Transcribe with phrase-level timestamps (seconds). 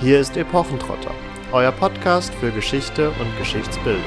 [0.00, 1.14] Hier ist Epochentrotter,
[1.52, 4.02] euer Podcast für Geschichte und Geschichtsbildung.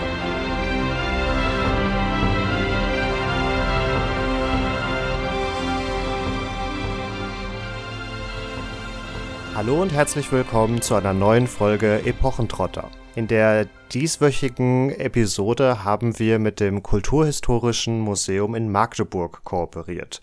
[9.55, 12.91] Hallo und herzlich willkommen zu einer neuen Folge Epochentrotter.
[13.15, 20.21] In der dieswöchigen Episode haben wir mit dem Kulturhistorischen Museum in Magdeburg kooperiert.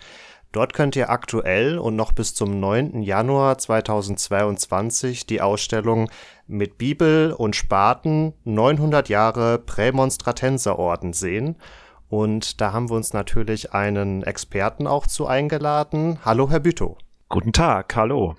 [0.54, 3.02] Dort könnt ihr aktuell und noch bis zum 9.
[3.02, 6.08] Januar 2022 die Ausstellung
[6.46, 11.56] mit Bibel und Spaten 900 Jahre Prämonstratenserorden sehen.
[12.08, 16.20] Und da haben wir uns natürlich einen Experten auch zu eingeladen.
[16.24, 16.98] Hallo, Herr Bütow.
[17.28, 18.36] Guten Tag, hallo.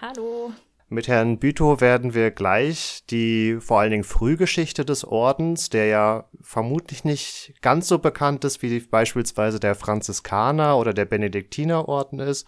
[0.00, 0.50] Hallo.
[0.94, 6.28] Mit Herrn Bütow werden wir gleich die vor allen Dingen Frühgeschichte des Ordens, der ja
[6.40, 12.46] vermutlich nicht ganz so bekannt ist wie beispielsweise der Franziskaner oder der Benediktinerorden ist,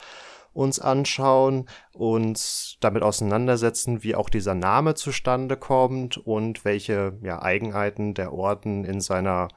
[0.53, 8.15] uns anschauen, uns damit auseinandersetzen, wie auch dieser Name zustande kommt und welche ja, Eigenheiten
[8.15, 9.49] der Orden in seiner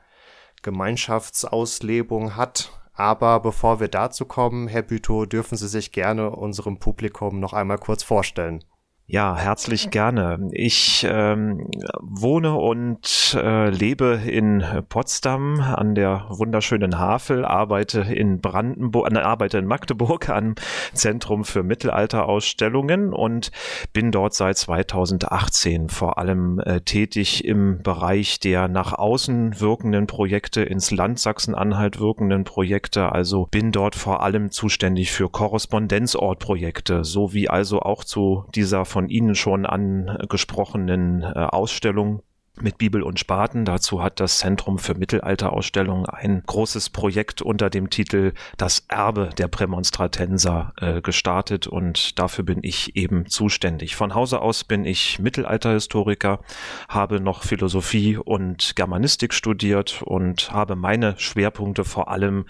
[0.64, 2.71] Gemeinschaftsauslebung hat.
[2.95, 7.77] Aber bevor wir dazu kommen, Herr Bütow, dürfen Sie sich gerne unserem Publikum noch einmal
[7.77, 8.64] kurz vorstellen.
[9.11, 10.49] Ja, herzlich gerne.
[10.52, 11.67] Ich ähm,
[11.99, 19.57] wohne und äh, lebe in Potsdam an der wunderschönen Havel, arbeite in Brandenburg, äh, arbeite
[19.57, 20.53] in Magdeburg am
[20.93, 23.49] Zentrum für Mittelalterausstellungen und
[23.93, 30.61] bin dort seit 2018 vor allem äh, tätig im Bereich der nach außen wirkenden Projekte,
[30.61, 33.11] ins Land Sachsen-Anhalt wirkenden Projekte.
[33.11, 39.08] Also bin dort vor allem zuständig für Korrespondenzortprojekte, sowie also auch zu dieser von von
[39.08, 42.22] Ihnen schon angesprochenen äh, Ausstellung
[42.61, 43.65] mit Bibel und Spaten.
[43.65, 49.47] Dazu hat das Zentrum für Mittelalterausstellungen ein großes Projekt unter dem Titel Das Erbe der
[49.47, 53.95] Prämonstratenser äh, gestartet und dafür bin ich eben zuständig.
[53.95, 56.39] Von Hause aus bin ich Mittelalterhistoriker,
[56.87, 62.45] habe noch Philosophie und Germanistik studiert und habe meine Schwerpunkte vor allem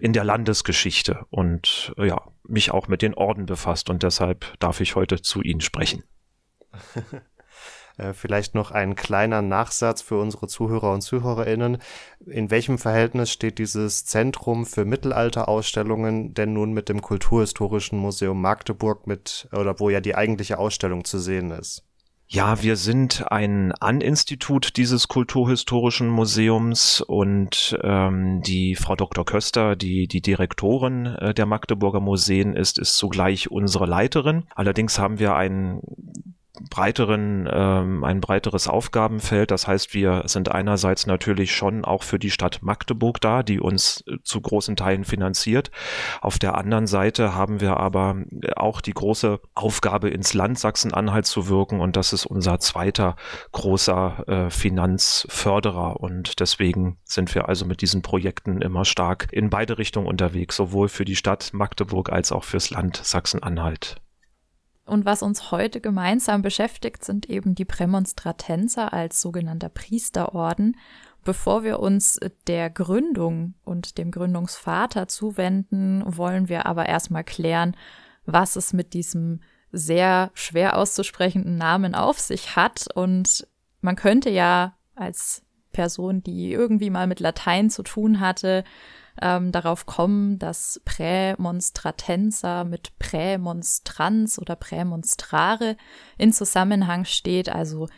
[0.00, 4.80] in der Landesgeschichte und äh, ja, mich auch mit den Orden befasst und deshalb darf
[4.80, 6.04] ich heute zu Ihnen sprechen.
[7.96, 11.78] Äh, vielleicht noch ein kleiner Nachsatz für unsere Zuhörer und Zuhörerinnen.
[12.26, 19.06] In welchem Verhältnis steht dieses Zentrum für Mittelalterausstellungen denn nun mit dem Kulturhistorischen Museum Magdeburg
[19.06, 21.84] mit, oder wo ja die eigentliche Ausstellung zu sehen ist?
[22.26, 29.26] Ja, wir sind ein An-Institut dieses Kulturhistorischen Museums und ähm, die Frau Dr.
[29.26, 34.44] Köster, die die Direktorin äh, der Magdeburger Museen ist, ist zugleich unsere Leiterin.
[34.54, 35.80] Allerdings haben wir ein
[36.70, 39.50] breiteren, ähm, ein breiteres Aufgabenfeld.
[39.50, 44.04] Das heißt, wir sind einerseits natürlich schon auch für die Stadt Magdeburg da, die uns
[44.06, 45.70] äh, zu großen Teilen finanziert.
[46.20, 48.16] Auf der anderen Seite haben wir aber
[48.56, 53.16] auch die große Aufgabe, ins Land Sachsen-Anhalt zu wirken und das ist unser zweiter
[53.52, 59.78] großer äh, Finanzförderer und deswegen sind wir also mit diesen Projekten immer stark in beide
[59.78, 64.03] Richtungen unterwegs, sowohl für die Stadt Magdeburg als auch fürs Land Sachsen-Anhalt.
[64.86, 70.76] Und was uns heute gemeinsam beschäftigt, sind eben die Prämonstratenser als sogenannter Priesterorden.
[71.24, 77.74] Bevor wir uns der Gründung und dem Gründungsvater zuwenden, wollen wir aber erstmal klären,
[78.26, 79.40] was es mit diesem
[79.72, 82.86] sehr schwer auszusprechenden Namen auf sich hat.
[82.94, 83.48] Und
[83.80, 88.64] man könnte ja als Person, die irgendwie mal mit Latein zu tun hatte,
[89.20, 95.76] ähm, darauf kommen, dass Prämonstratenser mit Prämonstranz oder Prämonstrare
[96.18, 97.88] in Zusammenhang steht, also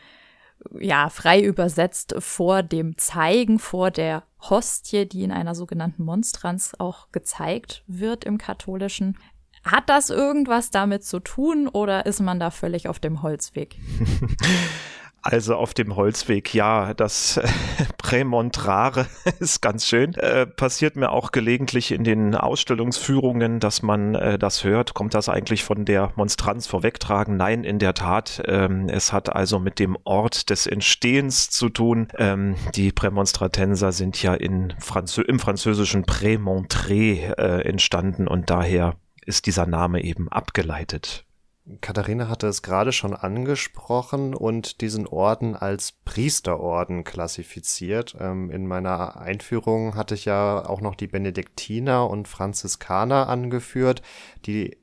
[0.79, 7.13] ja, frei übersetzt vor dem Zeigen, vor der Hostie, die in einer sogenannten Monstranz auch
[7.13, 9.19] gezeigt wird im katholischen.
[9.65, 13.77] Hat das irgendwas damit zu tun oder ist man da völlig auf dem Holzweg?
[15.23, 17.49] Also auf dem Holzweg, ja, das äh,
[17.99, 19.07] Prämontrare
[19.41, 20.15] ist ganz schön.
[20.15, 24.95] Äh, passiert mir auch gelegentlich in den Ausstellungsführungen, dass man äh, das hört.
[24.95, 27.37] Kommt das eigentlich von der Monstranz vorwegtragen?
[27.37, 28.41] Nein, in der Tat.
[28.47, 32.07] Ähm, es hat also mit dem Ort des Entstehens zu tun.
[32.19, 38.95] Ähm, die Prämonstratenser sind ja in Franzö im französischen Prémontré äh, entstanden und daher
[39.25, 41.26] ist dieser Name eben abgeleitet.
[41.81, 48.17] Katharina hatte es gerade schon angesprochen und diesen Orden als Priesterorden klassifiziert.
[48.21, 54.03] Ähm, in meiner Einführung hatte ich ja auch noch die Benediktiner und Franziskaner angeführt,
[54.47, 54.77] die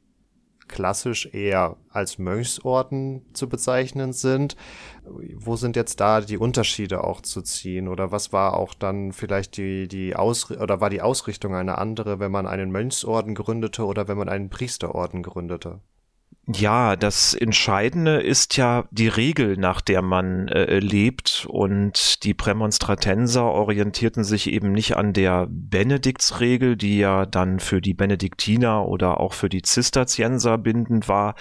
[0.68, 4.58] klassisch eher als Mönchsorden zu bezeichnen sind.
[5.06, 7.88] Wo sind jetzt da die Unterschiede auch zu ziehen?
[7.88, 12.20] Oder was war auch dann vielleicht die, die Ausrichtung oder war die Ausrichtung eine andere,
[12.20, 15.80] wenn man einen Mönchsorden gründete oder wenn man einen Priesterorden gründete?
[16.46, 21.48] Ja, das Entscheidende ist ja die Regel, nach der man äh, lebt.
[21.50, 27.94] Und die Prämonstratenser orientierten sich eben nicht an der Benediktsregel, die ja dann für die
[27.94, 31.36] Benediktiner oder auch für die Zisterzienser bindend war,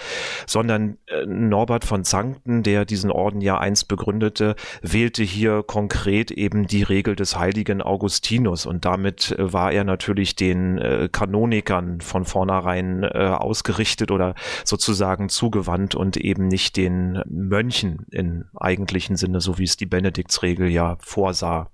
[0.47, 6.69] sondern äh, Norbert von Zankten, der diesen Orden ja einst begründete, wählte hier konkret eben
[6.69, 8.67] die Regel des heiligen Augustinus.
[8.67, 14.92] Und damit äh, war er natürlich den äh, Kanonikern von vornherein äh, ausgerichtet oder sozusagen
[14.93, 20.69] sozusagen zugewandt und eben nicht den Mönchen im eigentlichen Sinne, so wie es die Benediktsregel
[20.69, 21.72] ja vorsah.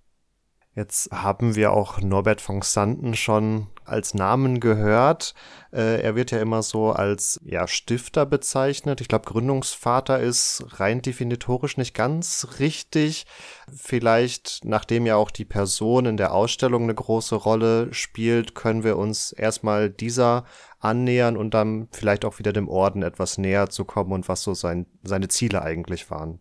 [0.74, 5.34] Jetzt haben wir auch Norbert von Xanten schon als Namen gehört.
[5.72, 9.00] Äh, er wird ja immer so als ja, Stifter bezeichnet.
[9.00, 13.26] Ich glaube, Gründungsvater ist rein definitorisch nicht ganz richtig.
[13.74, 18.96] Vielleicht, nachdem ja auch die Person in der Ausstellung eine große Rolle spielt, können wir
[18.98, 20.44] uns erstmal dieser
[20.78, 24.54] annähern und dann vielleicht auch wieder dem Orden etwas näher zu kommen und was so
[24.54, 26.38] sein, seine Ziele eigentlich waren.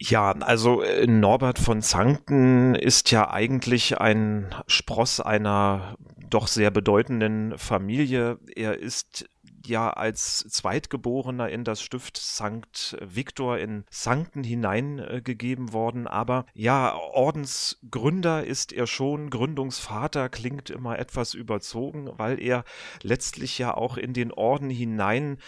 [0.00, 5.96] Ja, also äh, Norbert von Zanken ist ja eigentlich ein Spross einer
[6.30, 8.38] doch sehr bedeutenden Familie.
[8.54, 9.28] Er ist
[9.68, 16.06] ja als Zweitgeborener in das Stift Sankt Viktor in Sankten hineingegeben worden.
[16.06, 22.64] Aber ja, Ordensgründer ist er schon, Gründungsvater klingt immer etwas überzogen, weil er
[23.02, 25.38] letztlich ja auch in den Orden hinein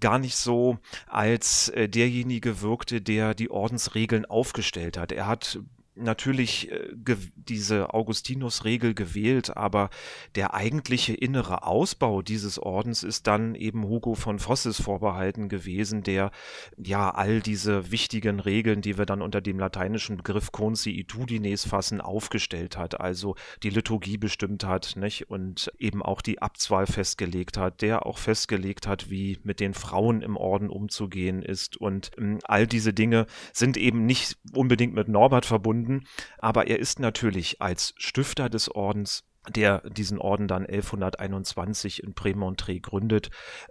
[0.00, 5.12] gar nicht so als äh, derjenige wirkte, der die Ordensregeln aufgestellt hat.
[5.12, 5.58] Er hat
[5.98, 6.88] natürlich äh,
[7.34, 9.90] diese Augustinus-Regel gewählt, aber
[10.34, 16.30] der eigentliche innere Ausbau dieses Ordens ist dann eben Hugo von Fosses vorbehalten gewesen, der
[16.76, 22.76] ja all diese wichtigen Regeln, die wir dann unter dem lateinischen Begriff Consiitudines fassen, aufgestellt
[22.76, 25.30] hat, also die Liturgie bestimmt hat, nicht?
[25.30, 30.22] Und eben auch die Abtswahl festgelegt hat, der auch festgelegt hat, wie mit den Frauen
[30.22, 35.46] im Orden umzugehen ist und ähm, all diese Dinge sind eben nicht unbedingt mit Norbert
[35.46, 36.06] verbunden, verbunden,
[36.38, 42.82] aber er ist natürlich als Stifter des Ordens der diesen Orden dann 1121 in Prémontré
[42.82, 43.30] gründet,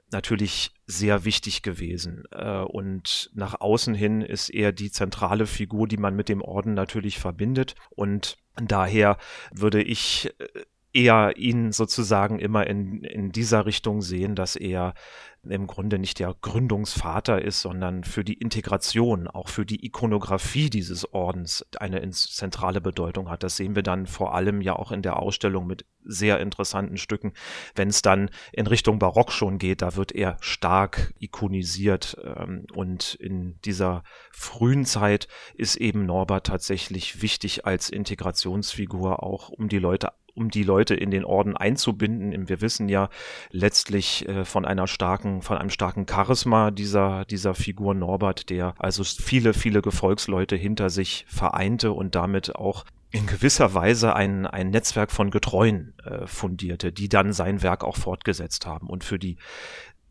[0.10, 2.24] natürlich sehr wichtig gewesen.
[2.32, 6.74] Äh, und nach außen hin ist er die zentrale Figur, die man mit dem Orden
[6.74, 7.76] natürlich verbindet.
[7.92, 9.18] Und daher
[9.52, 10.64] würde ich äh,
[10.94, 14.96] eher ihn sozusagen immer in, in dieser Richtung sehen, dass er
[15.44, 21.14] im Grunde nicht der Gründungsvater ist, sondern für die Integration, auch für die Ikonografie dieses
[21.14, 23.44] Ordens eine zentrale Bedeutung hat.
[23.44, 27.34] Das sehen wir dann vor allem ja auch in der Ausstellung mit sehr interessanten Stücken.
[27.76, 33.16] Wenn es dann in Richtung Barock schon geht, da wird er stark ikonisiert ähm, und
[33.16, 40.12] in dieser frühen Zeit ist eben Norbert tatsächlich wichtig als Integrationsfigur, auch um die Leute
[40.38, 42.48] um die Leute in den Orden einzubinden.
[42.48, 43.10] Wir wissen ja
[43.52, 49.04] letztlich äh, von einer starken, von einem starken Charisma dieser, dieser Figur Norbert, der also
[49.04, 55.12] viele, viele Gefolgsleute hinter sich vereinte und damit auch in gewisser Weise ein, ein Netzwerk
[55.12, 59.38] von Getreuen äh, fundierte, die dann sein Werk auch fortgesetzt haben und für die,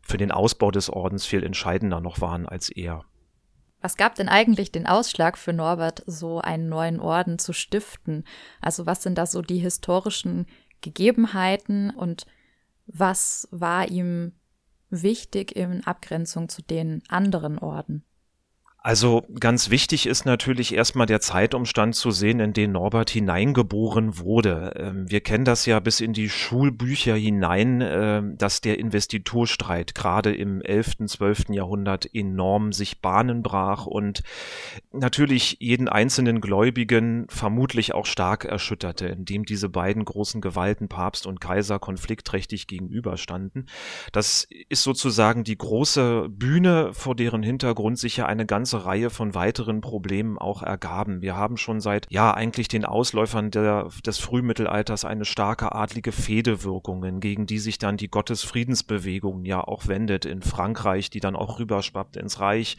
[0.01, 3.05] für den Ausbau des Ordens viel entscheidender noch waren als er.
[3.87, 8.25] Was gab denn eigentlich den Ausschlag für Norbert, so einen neuen Orden zu stiften?
[8.59, 10.45] Also was sind da so die historischen
[10.81, 12.25] Gegebenheiten und
[12.85, 14.33] was war ihm
[14.89, 18.03] wichtig in Abgrenzung zu den anderen Orden?
[18.87, 24.75] Also ganz wichtig ist natürlich erstmal der Zeitumstand zu sehen, in den Norbert hineingeboren wurde.
[24.77, 30.33] Ähm, wir kennen das ja bis in die Schulbücher hinein, ähm, dass der Investiturstreit gerade
[30.33, 31.49] im 11., 12.
[31.49, 34.23] Jahrhundert enorm sich Bahnen brach und
[34.93, 41.41] natürlich jeden einzelnen Gläubigen vermutlich auch stark erschütterte, indem diese beiden großen Gewalten, Papst und
[41.41, 43.67] Kaiser, konfliktträchtig gegenüberstanden.
[44.13, 49.09] Das ist sozusagen die große Bühne, vor deren Hintergrund sich ja eine ganze ganze Reihe
[49.09, 51.21] von weiteren Problemen auch ergaben.
[51.21, 57.19] Wir haben schon seit, ja, eigentlich den Ausläufern der, des Frühmittelalters eine starke adlige Fehdewirkungen,
[57.19, 62.17] gegen die sich dann die Gottesfriedensbewegung ja auch wendet in Frankreich, die dann auch rüberschwappt
[62.17, 62.77] ins Reich.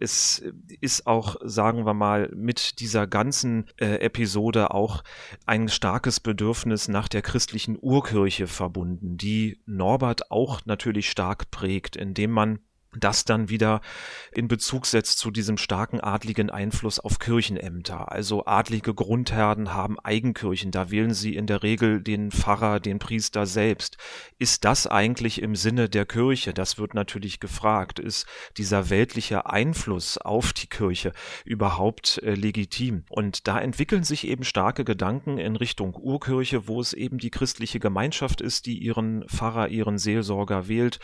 [0.00, 0.42] Es
[0.80, 5.02] ist auch, sagen wir mal, mit dieser ganzen äh, Episode auch
[5.46, 12.30] ein starkes Bedürfnis nach der christlichen Urkirche verbunden, die Norbert auch natürlich stark prägt, indem
[12.30, 12.58] man
[12.96, 13.80] das dann wieder
[14.32, 18.12] in Bezug setzt zu diesem starken adligen Einfluss auf Kirchenämter.
[18.12, 23.46] Also adlige Grundherren haben Eigenkirchen, da wählen sie in der Regel den Pfarrer, den Priester
[23.46, 23.96] selbst.
[24.38, 26.52] Ist das eigentlich im Sinne der Kirche?
[26.52, 27.98] Das wird natürlich gefragt.
[27.98, 31.12] Ist dieser weltliche Einfluss auf die Kirche
[31.44, 33.04] überhaupt äh, legitim?
[33.08, 37.80] Und da entwickeln sich eben starke Gedanken in Richtung Urkirche, wo es eben die christliche
[37.80, 40.98] Gemeinschaft ist, die ihren Pfarrer, ihren Seelsorger wählt,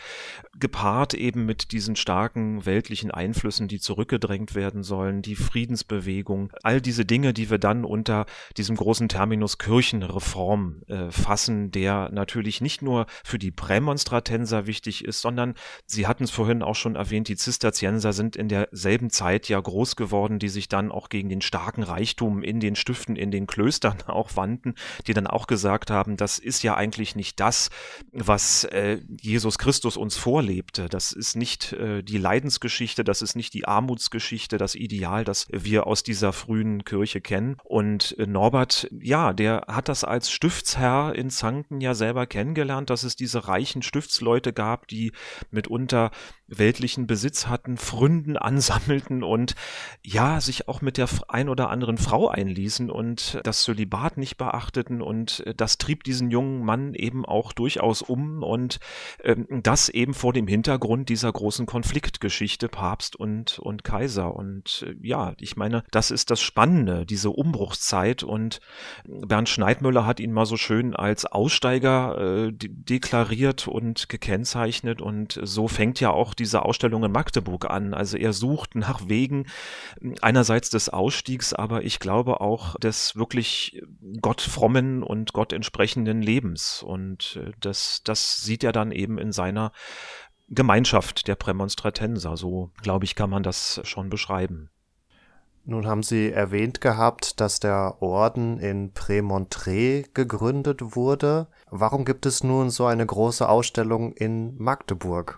[0.59, 7.05] gepaart eben mit diesen starken weltlichen Einflüssen, die zurückgedrängt werden sollen, die Friedensbewegung, all diese
[7.05, 8.25] Dinge, die wir dann unter
[8.57, 15.21] diesem großen Terminus Kirchenreform äh, fassen, der natürlich nicht nur für die Prämonstratenser wichtig ist,
[15.21, 15.53] sondern
[15.85, 19.95] Sie hatten es vorhin auch schon erwähnt, die Zisterzienser sind in derselben Zeit ja groß
[19.95, 23.99] geworden, die sich dann auch gegen den starken Reichtum in den Stiften, in den Klöstern
[24.07, 24.75] auch wandten,
[25.07, 27.69] die dann auch gesagt haben, das ist ja eigentlich nicht das,
[28.11, 30.89] was äh, Jesus Christus uns vorlebte.
[30.89, 35.87] Das ist nicht äh, die Leidensgeschichte, das ist nicht die Armutsgeschichte, das Ideal, das wir
[35.87, 37.57] aus dieser frühen Kirche kennen.
[37.63, 43.03] Und äh, Norbert, ja, der hat das als Stiftsherr in Zanken ja selber kennengelernt, dass
[43.03, 45.11] es diese reichen Stiftsleute gab, die
[45.51, 46.11] mitunter
[46.49, 49.55] weltlichen Besitz hatten, Fründen ansammelten und
[50.03, 55.01] ja, sich auch mit der ein oder anderen Frau einließen und das Zölibat nicht beachteten
[55.01, 58.79] und äh, das trieb diesen jungen Mann eben auch durchaus um und
[59.23, 64.35] ähm, das eben vor dem Hintergrund dieser großen Konfliktgeschichte Papst und, und Kaiser.
[64.35, 68.59] Und äh, ja, ich meine, das ist das Spannende, diese Umbruchszeit und
[69.05, 75.67] Bernd Schneidmüller hat ihn mal so schön als Aussteiger äh, deklariert und gekennzeichnet und so
[75.67, 77.93] fängt ja auch diese Ausstellung in Magdeburg an.
[77.93, 79.45] Also er sucht nach Wegen
[80.21, 83.83] einerseits des Ausstiegs, aber ich glaube auch des wirklich
[84.21, 86.83] gottfrommen und gottentsprechenden Lebens.
[86.83, 89.71] Und äh, das, das sieht er dann eben in seiner
[90.49, 92.37] Gemeinschaft der Prämonstratenser.
[92.37, 94.69] So, glaube ich, kann man das schon beschreiben.
[95.65, 101.47] Nun haben Sie erwähnt gehabt, dass der Orden in Prémontré gegründet wurde.
[101.69, 105.37] Warum gibt es nun so eine große Ausstellung in Magdeburg?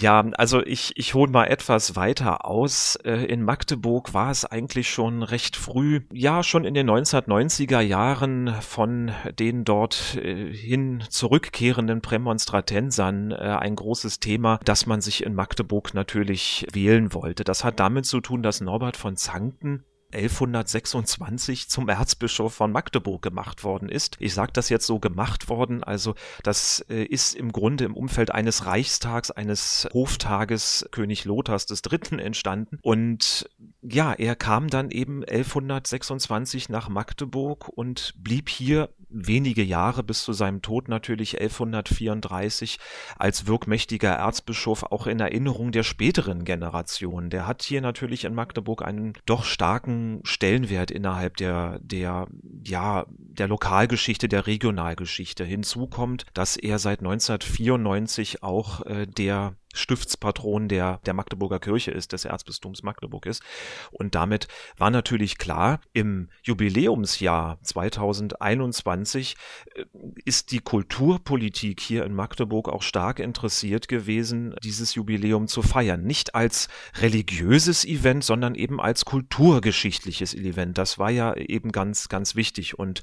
[0.00, 2.94] Ja, also ich, ich hole mal etwas weiter aus.
[3.04, 8.54] Äh, in Magdeburg war es eigentlich schon recht früh, ja schon in den 1990er Jahren
[8.60, 15.34] von den dort äh, hin zurückkehrenden Prämonstratensern äh, ein großes Thema, dass man sich in
[15.34, 17.42] Magdeburg natürlich wählen wollte.
[17.42, 23.64] Das hat damit zu tun, dass Norbert von Zanken 1126 zum Erzbischof von Magdeburg gemacht
[23.64, 24.16] worden ist.
[24.20, 28.30] Ich sage das jetzt so gemacht worden, also das äh, ist im Grunde im Umfeld
[28.30, 32.78] eines Reichstags, eines Hoftages König Lothars Dritten entstanden.
[32.82, 33.48] Und
[33.82, 40.32] ja, er kam dann eben 1126 nach Magdeburg und blieb hier wenige Jahre bis zu
[40.32, 42.78] seinem Tod natürlich 1134
[43.16, 47.30] als wirkmächtiger Erzbischof auch in Erinnerung der späteren Generation.
[47.30, 52.26] Der hat hier natürlich in Magdeburg einen doch starken Stellenwert innerhalb der, der,
[52.64, 55.44] ja, der Lokalgeschichte, der Regionalgeschichte.
[55.44, 62.12] Hinzu kommt, dass er seit 1994 auch äh, der Stiftspatron der, der Magdeburger Kirche ist,
[62.12, 63.42] des Erzbistums Magdeburg ist.
[63.90, 69.36] Und damit war natürlich klar, im Jubiläumsjahr 2021
[69.74, 69.84] äh,
[70.24, 76.02] ist die Kulturpolitik hier in Magdeburg auch stark interessiert gewesen, dieses Jubiläum zu feiern.
[76.02, 80.78] Nicht als religiöses Event, sondern eben als kulturgeschichtliches Event.
[80.78, 82.78] Das war ja eben ganz, ganz wichtig.
[82.78, 83.02] Und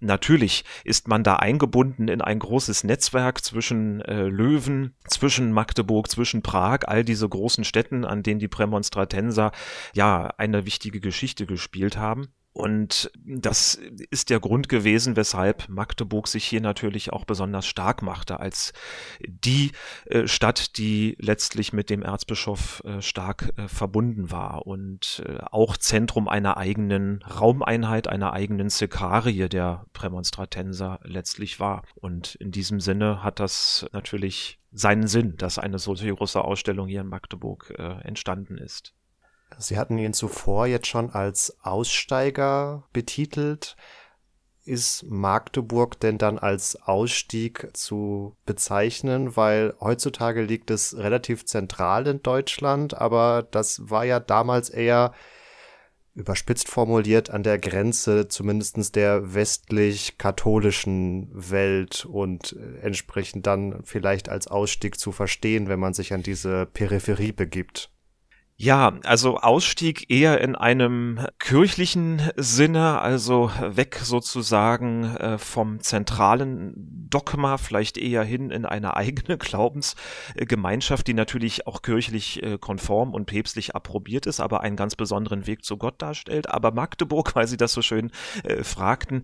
[0.00, 6.42] natürlich ist man da eingebunden in ein großes Netzwerk zwischen äh, Löwen, zwischen Magdeburg, zwischen
[6.42, 9.52] Prag, all diese großen Städten, an denen die Prämonstratenser
[9.94, 12.28] ja eine wichtige Geschichte gespielt haben.
[12.52, 13.76] Und das
[14.10, 18.72] ist der Grund gewesen, weshalb Magdeburg sich hier natürlich auch besonders stark machte als
[19.20, 19.70] die
[20.06, 26.28] äh, Stadt, die letztlich mit dem Erzbischof äh, stark äh, verbunden war und auch Zentrum
[26.28, 31.82] einer eigenen Raumeinheit, einer eigenen Sekarie der Prämonstratenser letztlich war.
[31.94, 37.00] Und in diesem Sinne hat das natürlich seinen Sinn, dass eine solche große Ausstellung hier
[37.00, 38.94] in Magdeburg entstanden ist.
[39.58, 43.76] Sie hatten ihn zuvor jetzt schon als Aussteiger betitelt.
[44.64, 49.36] Ist Magdeburg denn dann als Ausstieg zu bezeichnen?
[49.36, 55.12] Weil heutzutage liegt es relativ zentral in Deutschland, aber das war ja damals eher
[56.14, 64.48] überspitzt formuliert an der Grenze zumindest der westlich-katholischen Welt und äh, entsprechend dann vielleicht als
[64.48, 67.90] Ausstieg zu verstehen, wenn man sich an diese Peripherie begibt.
[68.62, 76.74] Ja, also Ausstieg eher in einem kirchlichen Sinne, also weg sozusagen äh, vom zentralen
[77.08, 83.24] Dogma, vielleicht eher hin in eine eigene Glaubensgemeinschaft, die natürlich auch kirchlich äh, konform und
[83.24, 86.50] päpstlich approbiert ist, aber einen ganz besonderen Weg zu Gott darstellt.
[86.50, 88.10] Aber Magdeburg, weil Sie das so schön
[88.44, 89.22] äh, fragten,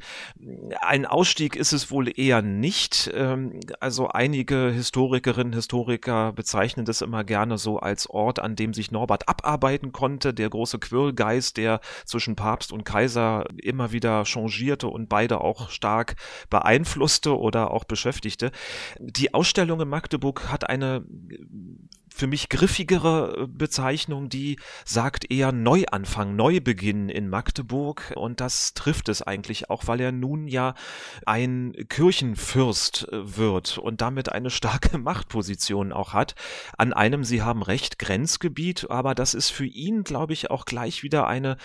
[0.80, 3.10] ein Ausstieg ist es wohl eher nicht.
[3.12, 8.90] Ähm, also einige Historikerinnen, Historiker bezeichnen das immer gerne so als Ort, an dem sich
[8.90, 15.08] Norbert abarbeiten konnte, der große Quirlgeist, der zwischen Papst und Kaiser immer wieder changierte und
[15.08, 16.16] beide auch stark
[16.50, 18.50] beeinflusste oder auch beschäftigte.
[18.98, 21.04] Die Ausstellung in Magdeburg hat eine
[22.16, 28.14] für mich griffigere äh, Bezeichnung, die sagt eher Neuanfang, Neubeginn in Magdeburg.
[28.16, 30.74] Und das trifft es eigentlich auch, weil er nun ja
[31.26, 36.34] ein Kirchenfürst äh, wird und damit eine starke Machtposition auch hat.
[36.78, 41.02] An einem, Sie haben recht, Grenzgebiet, aber das ist für ihn, glaube ich, auch gleich
[41.02, 41.58] wieder eine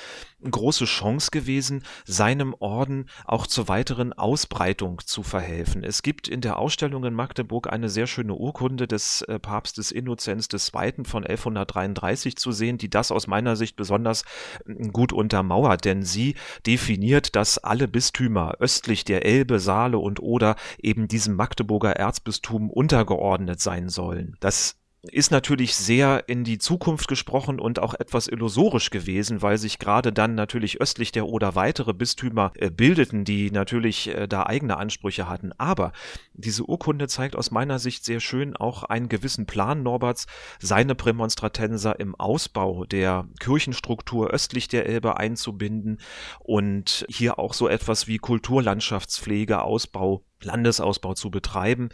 [0.50, 5.83] große Chance gewesen, seinem Orden auch zur weiteren Ausbreitung zu verhelfen.
[5.83, 10.48] Es gibt in der Ausstellung in Magdeburg eine sehr schöne Urkunde des äh, Papstes Innozenz
[10.51, 11.03] II.
[11.05, 14.24] von 1133 zu sehen, die das aus meiner Sicht besonders
[14.65, 20.55] hm, gut untermauert, denn sie definiert, dass alle Bistümer östlich der Elbe, Saale und Oder
[20.79, 24.38] eben diesem Magdeburger Erzbistum untergeordnet sein sollen.
[24.39, 29.79] Das ist natürlich sehr in die Zukunft gesprochen und auch etwas illusorisch gewesen, weil sich
[29.79, 34.77] gerade dann natürlich östlich der Oder weitere Bistümer äh, bildeten, die natürlich äh, da eigene
[34.77, 35.53] Ansprüche hatten.
[35.58, 35.91] Aber
[36.34, 40.27] diese Urkunde zeigt aus meiner Sicht sehr schön auch einen gewissen Plan Norberts,
[40.60, 46.00] seine Prämonstratenser im Ausbau der Kirchenstruktur östlich der Elbe einzubinden
[46.39, 51.89] und hier auch so etwas wie Kulturlandschaftspflege, Ausbau Landesausbau zu betreiben.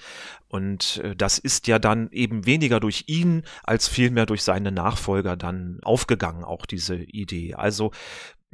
[0.47, 5.37] Und äh, das ist ja dann eben weniger durch ihn als vielmehr durch seine Nachfolger
[5.37, 7.55] dann aufgegangen, auch diese Idee.
[7.55, 7.91] Also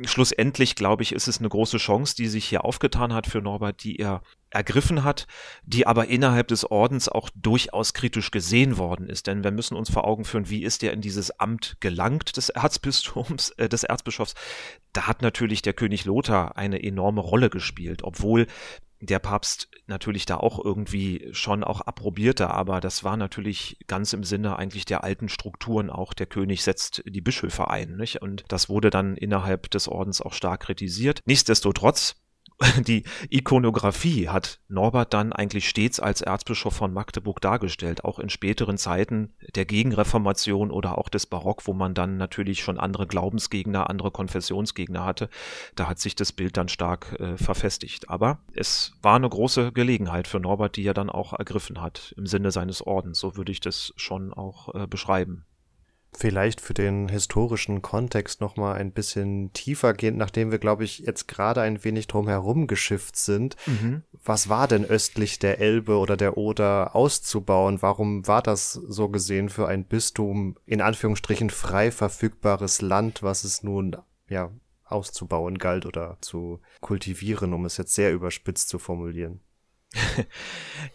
[0.01, 3.83] schlussendlich, glaube ich, ist es eine große Chance, die sich hier aufgetan hat für Norbert,
[3.83, 5.27] die er ergriffen hat,
[5.63, 9.27] die aber innerhalb des Ordens auch durchaus kritisch gesehen worden ist.
[9.27, 12.49] Denn wir müssen uns vor Augen führen, wie ist er in dieses Amt gelangt des
[12.49, 14.33] Erzbistums, äh, des Erzbischofs.
[14.93, 18.47] Da hat natürlich der König Lothar eine enorme Rolle gespielt, obwohl
[19.03, 24.23] der Papst natürlich da auch irgendwie schon auch approbierte, aber das war natürlich ganz im
[24.23, 26.13] Sinne eigentlich der alten Strukturen auch.
[26.13, 28.21] Der König setzt die Bischöfe ein, nicht?
[28.21, 31.19] Und das wurde dann innerhalb des Ordens auch stark kritisiert.
[31.25, 32.15] Nichtsdestotrotz
[32.87, 38.77] die Ikonografie hat Norbert dann eigentlich stets als Erzbischof von Magdeburg dargestellt, auch in späteren
[38.77, 44.11] Zeiten der Gegenreformation oder auch des Barock, wo man dann natürlich schon andere Glaubensgegner, andere
[44.11, 45.29] Konfessionsgegner hatte.
[45.75, 48.09] Da hat sich das Bild dann stark äh, verfestigt.
[48.09, 52.27] Aber es war eine große Gelegenheit für Norbert, die er dann auch ergriffen hat im
[52.27, 53.19] Sinne seines Ordens.
[53.19, 55.45] So würde ich das schon auch äh, beschreiben.
[56.15, 60.99] Vielleicht für den historischen Kontext noch mal ein bisschen tiefer gehen, nachdem wir, glaube ich,
[60.99, 63.55] jetzt gerade ein wenig drum herum geschifft sind.
[63.65, 64.03] Mhm.
[64.23, 67.81] Was war denn östlich der Elbe oder der Oder auszubauen?
[67.81, 73.63] Warum war das so gesehen für ein Bistum in Anführungsstrichen frei verfügbares Land, was es
[73.63, 73.97] nun
[74.29, 74.51] ja
[74.85, 79.41] auszubauen galt oder zu kultivieren, um es jetzt sehr überspitzt zu formulieren?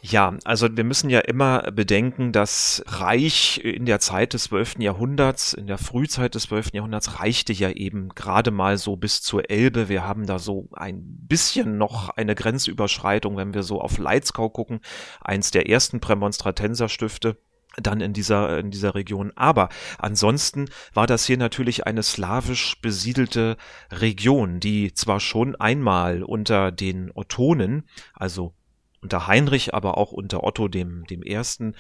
[0.00, 4.76] Ja, also wir müssen ja immer bedenken, dass Reich in der Zeit des 12.
[4.78, 6.70] Jahrhunderts, in der Frühzeit des 12.
[6.74, 9.88] Jahrhunderts reichte ja eben gerade mal so bis zur Elbe.
[9.88, 14.80] Wir haben da so ein bisschen noch eine Grenzüberschreitung, wenn wir so auf Leitzkau gucken,
[15.20, 17.36] eins der ersten Prämonstratenserstifte
[17.76, 19.32] dann in dieser, in dieser Region.
[19.36, 23.56] Aber ansonsten war das hier natürlich eine slawisch besiedelte
[23.90, 28.54] Region, die zwar schon einmal unter den Ottonen, also
[29.00, 31.74] unter Heinrich, aber auch unter Otto dem, dem Ersten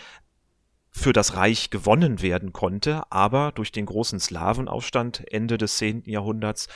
[0.98, 6.02] für das Reich gewonnen werden konnte, aber durch den großen Slawenaufstand Ende des 10.
[6.06, 6.68] Jahrhunderts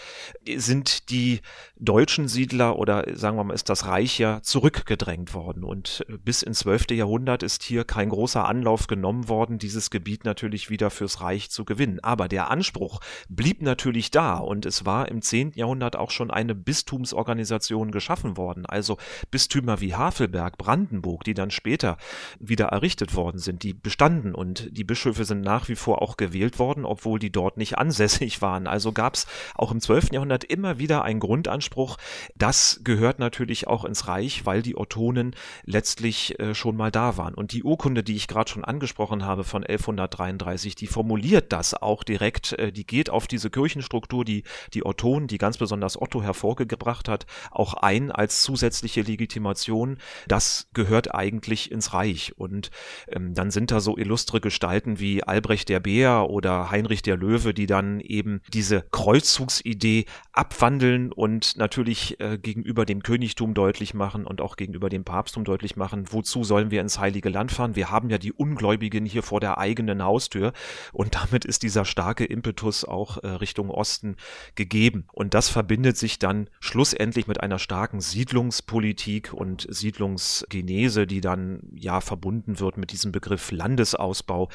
[0.56, 1.40] sind die
[1.76, 6.60] deutschen Siedler oder sagen wir mal ist das Reich ja zurückgedrängt worden und bis ins
[6.60, 6.92] 12.
[6.92, 11.64] Jahrhundert ist hier kein großer Anlauf genommen worden, dieses Gebiet natürlich wieder fürs Reich zu
[11.64, 11.98] gewinnen.
[12.02, 15.52] Aber der Anspruch blieb natürlich da und es war im 10.
[15.56, 18.98] Jahrhundert auch schon eine Bistumsorganisation geschaffen worden, also
[19.32, 21.96] Bistümer wie Havelberg, Brandenburg, die dann später
[22.38, 26.16] wieder errichtet worden sind, die bestanden bestanden und die Bischöfe sind nach wie vor auch
[26.16, 28.66] gewählt worden, obwohl die dort nicht ansässig waren.
[28.66, 30.12] Also gab es auch im 12.
[30.12, 31.96] Jahrhundert immer wieder einen Grundanspruch.
[32.36, 37.34] Das gehört natürlich auch ins Reich, weil die Ottonen letztlich äh, schon mal da waren.
[37.34, 42.04] Und die Urkunde, die ich gerade schon angesprochen habe von 1133, die formuliert das auch
[42.04, 42.52] direkt.
[42.52, 44.44] Äh, die geht auf diese Kirchenstruktur, die
[44.74, 49.98] die Ottonen, die ganz besonders Otto hervorgebracht hat, auch ein als zusätzliche Legitimation.
[50.28, 52.34] Das gehört eigentlich ins Reich.
[52.36, 52.70] Und
[53.08, 57.54] ähm, dann sind da so illustre Gestalten wie Albrecht der Bär oder Heinrich der Löwe,
[57.54, 64.40] die dann eben diese Kreuzzugsidee abwandeln und natürlich äh, gegenüber dem Königtum deutlich machen und
[64.40, 67.76] auch gegenüber dem Papsttum deutlich machen, wozu sollen wir ins Heilige Land fahren?
[67.76, 70.52] Wir haben ja die Ungläubigen hier vor der eigenen Haustür
[70.92, 74.16] und damit ist dieser starke Impetus auch äh, Richtung Osten
[74.54, 75.06] gegeben.
[75.12, 82.00] Und das verbindet sich dann schlussendlich mit einer starken Siedlungspolitik und Siedlungsgenese, die dann ja
[82.00, 84.48] verbunden wird mit diesem Begriff Landes Landesausbau.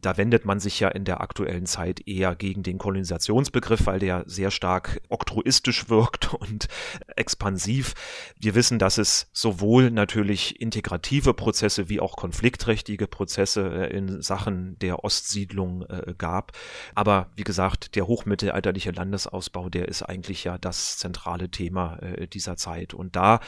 [0.00, 4.24] Da wendet man sich ja in der aktuellen Zeit eher gegen den Kolonisationsbegriff, weil der
[4.26, 6.68] sehr stark oktroistisch wirkt und
[7.16, 7.94] expansiv.
[8.38, 14.78] Wir wissen, dass es sowohl natürlich integrative Prozesse wie auch konfliktträchtige Prozesse äh, in Sachen
[14.80, 16.52] der Ostsiedlung äh, gab.
[16.94, 22.56] Aber wie gesagt, der hochmittelalterliche Landesausbau, der ist eigentlich ja das zentrale Thema äh, dieser
[22.56, 22.94] Zeit.
[22.94, 23.40] Und da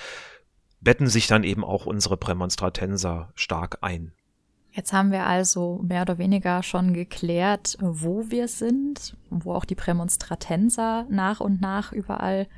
[0.81, 4.13] betten sich dann eben auch unsere Prämonstratenser stark ein.
[4.75, 9.77] Jetzt haben wir also mehr oder weniger schon geklärt, wo wir sind, wo auch die
[9.77, 12.49] Prämonstratenser nach und nach überall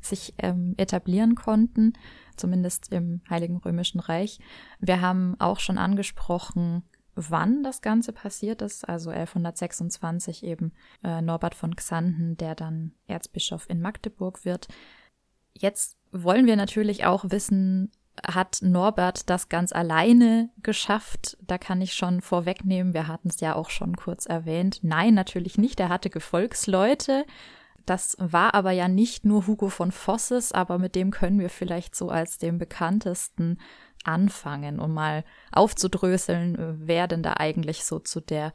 [0.00, 1.94] sich ähm, etablieren konnten,
[2.36, 4.38] zumindest im Heiligen Römischen Reich.
[4.78, 6.84] Wir haben auch schon angesprochen,
[7.16, 13.68] wann das Ganze passiert ist, also 1126 eben äh, Norbert von Xanten, der dann Erzbischof
[13.68, 14.68] in Magdeburg wird.
[15.54, 17.90] Jetzt wollen wir natürlich auch wissen,
[18.22, 21.36] hat Norbert das ganz alleine geschafft?
[21.42, 24.80] Da kann ich schon vorwegnehmen, wir hatten es ja auch schon kurz erwähnt.
[24.82, 25.80] Nein, natürlich nicht.
[25.80, 27.24] Er hatte Gefolgsleute.
[27.86, 31.94] Das war aber ja nicht nur Hugo von Fosses, aber mit dem können wir vielleicht
[31.94, 33.58] so als dem bekanntesten
[34.04, 38.52] anfangen, um mal aufzudröseln, wer denn da eigentlich so zu der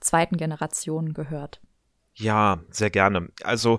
[0.00, 1.60] zweiten Generation gehört.
[2.14, 3.30] Ja, sehr gerne.
[3.42, 3.78] Also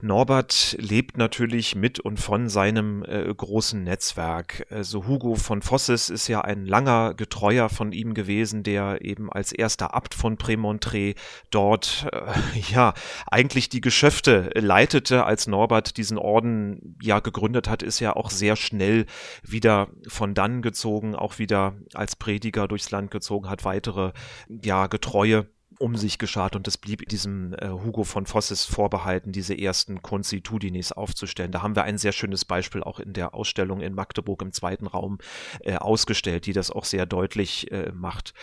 [0.00, 4.66] Norbert lebt natürlich mit und von seinem äh, großen Netzwerk.
[4.70, 9.52] Also Hugo von Fosses ist ja ein langer Getreuer von ihm gewesen, der eben als
[9.52, 11.14] erster Abt von Prémontré
[11.50, 12.92] dort äh, ja
[13.28, 18.56] eigentlich die Geschäfte leitete, als Norbert diesen Orden ja gegründet hat, ist ja auch sehr
[18.56, 19.06] schnell
[19.44, 24.10] wieder von dann gezogen, auch wieder als Prediger durchs Land gezogen, hat weitere
[24.48, 25.46] ja Getreue
[25.80, 30.92] um sich geschart und es blieb diesem äh, Hugo von Fosses vorbehalten, diese ersten Constitudinis
[30.92, 31.52] aufzustellen.
[31.52, 34.86] Da haben wir ein sehr schönes Beispiel auch in der Ausstellung in Magdeburg im zweiten
[34.86, 35.18] Raum
[35.60, 38.34] äh, ausgestellt, die das auch sehr deutlich äh, macht.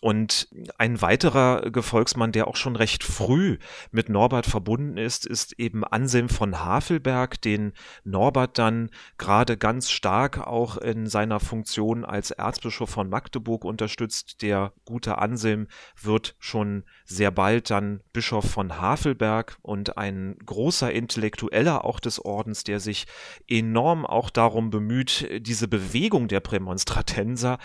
[0.00, 3.58] Und ein weiterer Gefolgsmann, der auch schon recht früh
[3.90, 7.72] mit Norbert verbunden ist, ist eben Anselm von Havelberg, den
[8.04, 14.42] Norbert dann gerade ganz stark auch in seiner Funktion als Erzbischof von Magdeburg unterstützt.
[14.42, 15.66] Der gute Anselm
[16.00, 22.62] wird schon sehr bald dann Bischof von Havelberg und ein großer Intellektueller auch des Ordens,
[22.62, 23.06] der sich
[23.48, 27.58] enorm auch darum bemüht, diese Bewegung der Prämonstratenser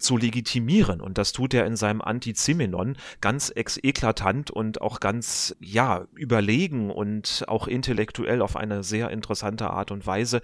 [0.00, 1.00] zu legitimieren.
[1.00, 7.44] Und das tut er in seinem Antizimenon ganz eklatant und auch ganz, ja, überlegen und
[7.48, 10.40] auch intellektuell auf eine sehr interessante Art und Weise,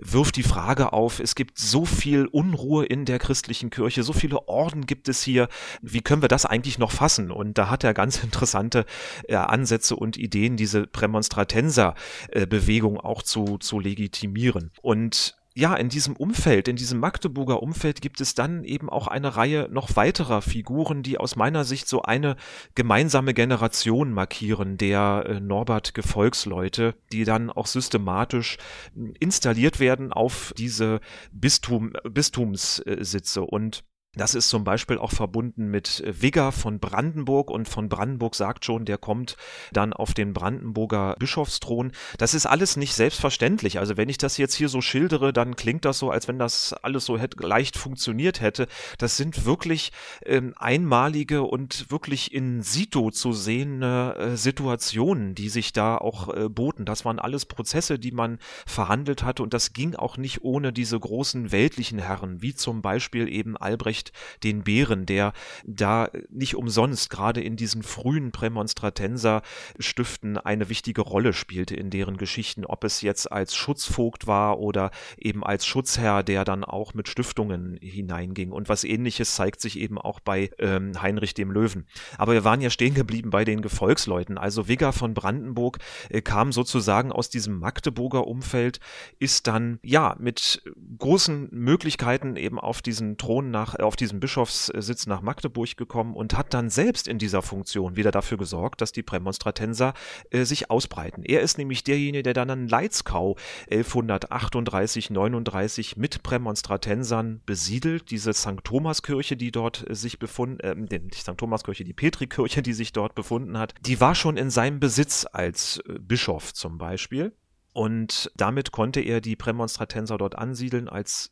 [0.00, 4.48] wirft die Frage auf, es gibt so viel Unruhe in der christlichen Kirche, so viele
[4.48, 5.48] Orden gibt es hier,
[5.80, 7.30] wie können wir das eigentlich noch fassen?
[7.30, 8.84] Und da hat er ganz interessante
[9.28, 14.70] äh, Ansätze und Ideen, diese Prämonstratenser-Bewegung äh, auch zu, zu legitimieren.
[14.80, 19.36] Und ja, in diesem Umfeld, in diesem Magdeburger Umfeld gibt es dann eben auch eine
[19.36, 22.36] Reihe noch weiterer Figuren, die aus meiner Sicht so eine
[22.74, 28.56] gemeinsame Generation markieren, der äh, Norbert-Gefolgsleute, die dann auch systematisch
[28.94, 31.00] hm, installiert werden auf diese
[31.32, 33.42] Bistum, Bistumssitze.
[33.42, 38.34] Und das ist zum Beispiel auch verbunden mit äh, Wigger von Brandenburg und von Brandenburg
[38.34, 39.38] sagt schon, der kommt
[39.72, 41.92] dann auf den Brandenburger Bischofsthron.
[42.18, 43.78] Das ist alles nicht selbstverständlich.
[43.78, 46.74] Also wenn ich das jetzt hier so schildere, dann klingt das so, als wenn das
[46.74, 48.68] alles so hätte, leicht funktioniert hätte.
[48.98, 49.92] Das sind wirklich
[50.26, 56.50] ähm, einmalige und wirklich in situ zu sehende äh, Situationen, die sich da auch äh,
[56.50, 56.84] boten.
[56.84, 61.00] Das waren alles Prozesse, die man verhandelt hatte und das ging auch nicht ohne diese
[61.00, 64.12] großen weltlichen Herren, wie zum Beispiel eben Albrecht Albrecht
[64.42, 65.32] den Bären, der
[65.64, 72.64] da nicht umsonst gerade in diesen frühen Prämonstratenser-Stiften eine wichtige Rolle spielte in deren Geschichten,
[72.64, 77.78] ob es jetzt als Schutzvogt war oder eben als Schutzherr, der dann auch mit Stiftungen
[77.80, 78.50] hineinging.
[78.50, 81.86] Und was ähnliches zeigt sich eben auch bei ähm, Heinrich dem Löwen.
[82.18, 84.38] Aber wir waren ja stehen geblieben bei den Gefolgsleuten.
[84.38, 88.80] Also Wigger von Brandenburg äh, kam sozusagen aus diesem Magdeburger Umfeld,
[89.18, 90.62] ist dann ja mit
[90.98, 96.54] großen Möglichkeiten eben auf diesen Thron nach, auf diesen Bischofssitz nach Magdeburg gekommen und hat
[96.54, 99.92] dann selbst in dieser Funktion wieder dafür gesorgt, dass die Prämonstratenser
[100.30, 101.22] äh, sich ausbreiten.
[101.24, 103.36] Er ist nämlich derjenige, der dann in Leitzkau
[103.70, 108.64] 1138, 39 mit Prämonstratensern besiedelt, diese St.
[108.64, 111.36] Thomaskirche, die dort äh, sich befunden, äh, die St.
[111.36, 115.82] Thomaskirche, die Petrikirche, die sich dort befunden hat, die war schon in seinem Besitz als
[115.86, 117.36] äh, Bischof zum Beispiel.
[117.74, 121.30] Und damit konnte er die Prämonstratenser dort ansiedeln als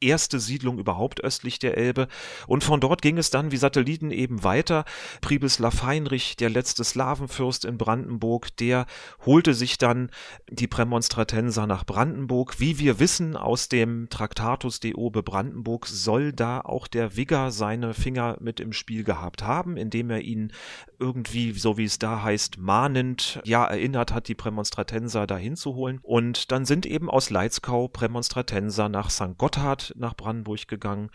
[0.00, 2.08] erste Siedlung überhaupt östlich der Elbe.
[2.46, 4.84] Und von dort ging es dann wie Satelliten eben weiter.
[5.20, 8.86] Pribislav Heinrich, der letzte Slawenfürst in Brandenburg, der
[9.24, 10.10] holte sich dann
[10.48, 12.58] die Prämonstratenser nach Brandenburg.
[12.58, 17.94] Wie wir wissen aus dem Traktatus de Obe Brandenburg soll da auch der Wigger seine
[17.94, 20.52] Finger mit im Spiel gehabt haben, indem er ihn
[20.98, 25.98] irgendwie, so wie es da heißt, mahnend, ja, erinnert hat, die Prämonstratenser dahin zu holen.
[26.02, 29.36] Und dann sind eben aus Leitzkau Prämonstratenser nach St.
[29.36, 31.10] Gotthard nach Brandenburg gegangen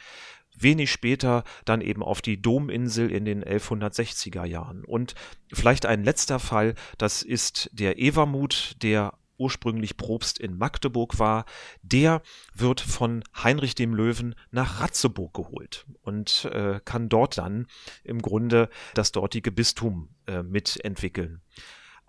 [0.58, 4.86] wenig später dann eben auf die Dominsel in den 1160er Jahren.
[4.86, 5.16] Und
[5.52, 11.46] vielleicht ein letzter Fall, das ist der Evermut, der ursprünglich Propst in Magdeburg war,
[11.82, 12.22] der
[12.54, 17.68] wird von Heinrich dem Löwen nach Ratzeburg geholt und äh, kann dort dann
[18.06, 21.42] im Grunde das dortige Bistum äh, mitentwickeln.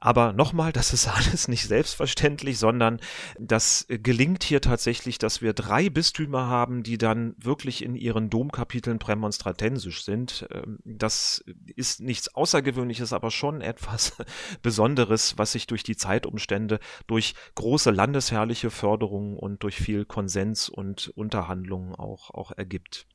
[0.06, 3.00] Aber nochmal, das ist alles nicht selbstverständlich, sondern
[3.40, 9.00] das gelingt hier tatsächlich, dass wir drei Bistümer haben, die dann wirklich in ihren Domkapiteln
[9.00, 10.46] prämonstratensisch sind.
[10.52, 14.16] Ähm, das ist nichts Außergewöhnliches, aber schon etwas
[14.62, 21.08] Besonderes, was sich durch die Zeitumstände, durch große landesherrliche Förderungen und durch viel Konsens und
[21.16, 23.08] Unterhandlungen auch, auch ergibt.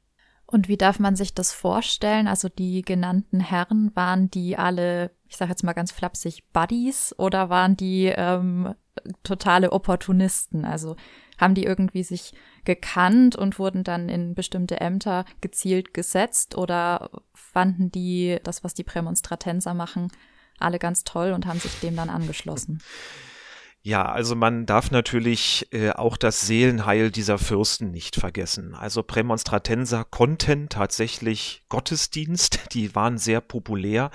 [0.51, 2.27] Und wie darf man sich das vorstellen?
[2.27, 7.49] Also die genannten Herren, waren die alle, ich sage jetzt mal ganz flapsig, Buddies oder
[7.49, 8.75] waren die ähm,
[9.23, 10.65] totale Opportunisten?
[10.65, 10.97] Also
[11.37, 12.33] haben die irgendwie sich
[12.65, 18.83] gekannt und wurden dann in bestimmte Ämter gezielt gesetzt oder fanden die das, was die
[18.83, 20.11] Prämonstratenser machen,
[20.59, 22.81] alle ganz toll und haben sich dem dann angeschlossen?
[23.83, 28.75] Ja, also man darf natürlich äh, auch das Seelenheil dieser Fürsten nicht vergessen.
[28.75, 34.11] Also Prämonstratenser konnten tatsächlich Gottesdienst, die waren sehr populär,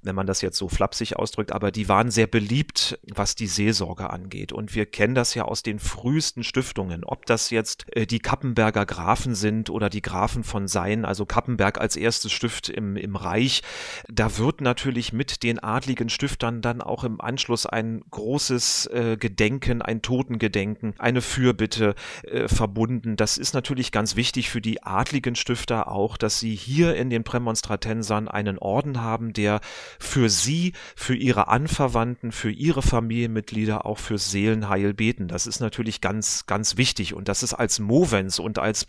[0.00, 4.08] wenn man das jetzt so flapsig ausdrückt, aber die waren sehr beliebt, was die Seelsorge
[4.08, 4.52] angeht.
[4.52, 8.86] Und wir kennen das ja aus den frühesten Stiftungen, ob das jetzt äh, die Kappenberger
[8.86, 13.60] Grafen sind oder die Grafen von Sein, also Kappenberg als erstes Stift im, im Reich.
[14.08, 19.82] Da wird natürlich mit den adligen Stiftern dann auch im Anschluss ein großes äh, Gedenken,
[19.82, 23.16] ein Totengedenken, eine Fürbitte äh, verbunden.
[23.16, 27.24] Das ist natürlich ganz wichtig für die adligen Stifter auch, dass sie hier in den
[27.24, 29.60] Prämonstratensern einen Orden haben, der
[29.98, 35.28] für sie, für ihre Anverwandten, für ihre Familienmitglieder auch fürs Seelenheil beten.
[35.28, 38.86] Das ist natürlich ganz, ganz wichtig und das ist als Movens und als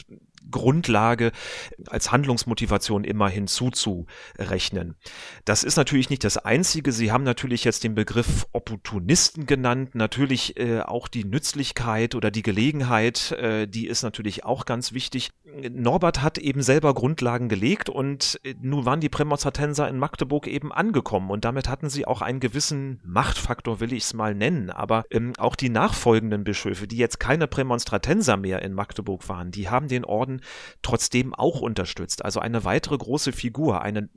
[0.52, 1.32] Grundlage
[1.88, 4.96] als Handlungsmotivation immer hinzuzurechnen.
[5.46, 6.92] Das ist natürlich nicht das Einzige.
[6.92, 9.96] Sie haben natürlich jetzt den Begriff Opportunisten genannt.
[9.96, 15.32] Natürlich äh, auch die Nützlichkeit oder die Gelegenheit, äh, die ist natürlich auch ganz wichtig.
[15.70, 20.72] Norbert hat eben selber Grundlagen gelegt und äh, nun waren die Prämonstratenser in Magdeburg eben
[20.72, 24.70] angekommen und damit hatten sie auch einen gewissen Machtfaktor, will ich es mal nennen.
[24.70, 29.70] Aber ähm, auch die nachfolgenden Bischöfe, die jetzt keine Prämonstratenser mehr in Magdeburg waren, die
[29.70, 30.41] haben den Orden
[30.82, 32.24] trotzdem auch unterstützt.
[32.26, 34.10] Also eine weitere große Figur, eine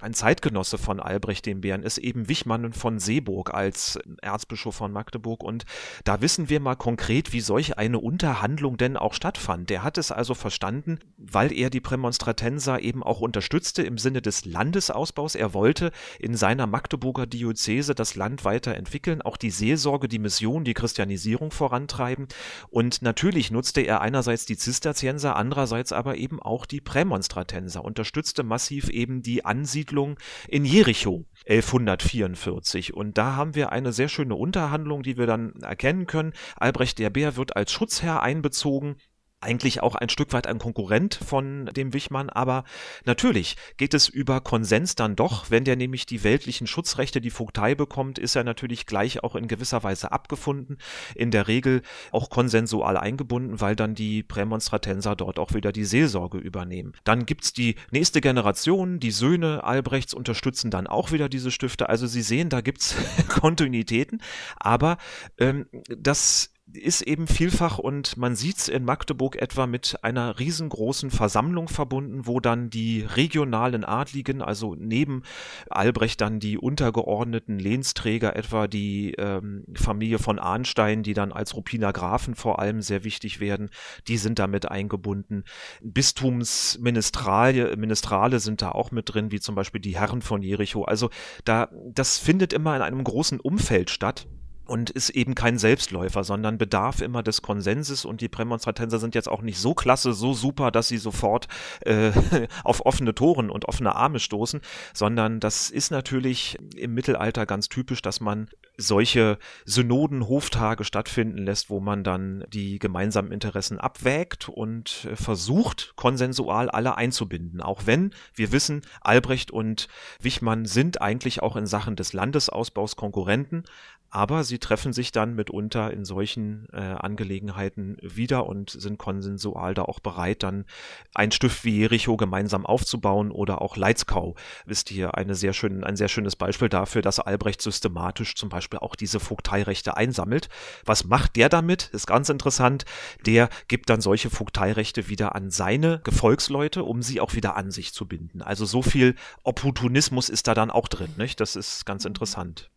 [0.00, 5.44] ein Zeitgenosse von Albrecht dem Bären ist eben Wichmann von Seeburg als Erzbischof von Magdeburg
[5.44, 5.64] und
[6.04, 9.70] da wissen wir mal konkret, wie solch eine Unterhandlung denn auch stattfand.
[9.70, 14.44] Der hat es also verstanden, weil er die Prämonstratenser eben auch unterstützte im Sinne des
[14.44, 15.34] Landesausbaus.
[15.34, 20.74] Er wollte in seiner Magdeburger Diözese das Land weiterentwickeln, auch die Seelsorge, die Mission, die
[20.74, 22.28] Christianisierung vorantreiben
[22.70, 28.88] und natürlich nutzte er einerseits die Zisterzienser, andererseits aber eben auch die Prämonstratenser, unterstützte massiv
[28.88, 30.16] eben die Ansiedlung Siedlung
[30.46, 32.94] in Jericho 1144.
[32.94, 36.34] Und da haben wir eine sehr schöne Unterhandlung, die wir dann erkennen können.
[36.56, 38.96] Albrecht der Bär wird als Schutzherr einbezogen
[39.42, 42.64] eigentlich auch ein Stück weit ein Konkurrent von dem Wichmann, aber
[43.04, 45.50] natürlich geht es über Konsens dann doch.
[45.50, 49.48] Wenn der nämlich die weltlichen Schutzrechte, die Vogtei bekommt, ist er natürlich gleich auch in
[49.48, 50.78] gewisser Weise abgefunden.
[51.14, 56.38] In der Regel auch konsensual eingebunden, weil dann die Prämonstratenser dort auch wieder die Seelsorge
[56.38, 56.92] übernehmen.
[57.04, 61.88] Dann gibt's die nächste Generation, die Söhne Albrechts unterstützen dann auch wieder diese Stifte.
[61.88, 62.94] Also Sie sehen, da gibt's
[63.28, 64.22] Kontinuitäten,
[64.56, 64.98] aber
[65.38, 71.10] ähm, das ist eben vielfach und man sieht es in Magdeburg etwa mit einer riesengroßen
[71.10, 75.22] Versammlung verbunden, wo dann die regionalen Adligen, also neben
[75.70, 81.92] Albrecht dann die untergeordneten Lehnsträger, etwa die ähm, Familie von Arnstein, die dann als Ruppiner
[81.92, 83.70] Grafen vor allem sehr wichtig werden,
[84.08, 85.44] die sind damit eingebunden.
[85.82, 90.84] Bistumsministrale Ministrale sind da auch mit drin, wie zum Beispiel die Herren von Jericho.
[90.84, 91.10] Also
[91.44, 94.26] da, das findet immer in einem großen Umfeld statt
[94.66, 99.28] und ist eben kein Selbstläufer, sondern bedarf immer des Konsenses und die Prämonstratenser sind jetzt
[99.28, 101.48] auch nicht so klasse, so super, dass sie sofort
[101.80, 102.12] äh,
[102.64, 104.60] auf offene Toren und offene Arme stoßen,
[104.94, 111.68] sondern das ist natürlich im Mittelalter ganz typisch, dass man solche Synoden, Hoftage stattfinden lässt,
[111.68, 117.60] wo man dann die gemeinsamen Interessen abwägt und äh, versucht, konsensual alle einzubinden.
[117.60, 119.88] Auch wenn wir wissen, Albrecht und
[120.20, 123.64] Wichmann sind eigentlich auch in Sachen des Landesausbaus Konkurrenten,
[124.12, 129.82] aber sie treffen sich dann mitunter in solchen äh, Angelegenheiten wieder und sind konsensual da
[129.82, 130.66] auch bereit, dann
[131.14, 134.34] ein Stift wie Jericho gemeinsam aufzubauen oder auch Leitzkau
[134.66, 138.80] ist hier eine sehr schön, ein sehr schönes Beispiel dafür, dass Albrecht systematisch zum Beispiel
[138.80, 140.50] auch diese Vogteirechte einsammelt.
[140.84, 141.88] Was macht der damit?
[141.92, 142.84] Ist ganz interessant.
[143.24, 147.94] Der gibt dann solche Vogteirechte wieder an seine Gefolgsleute, um sie auch wieder an sich
[147.94, 148.42] zu binden.
[148.42, 151.14] Also so viel Opportunismus ist da dann auch drin.
[151.16, 151.40] Nicht?
[151.40, 152.68] Das ist ganz interessant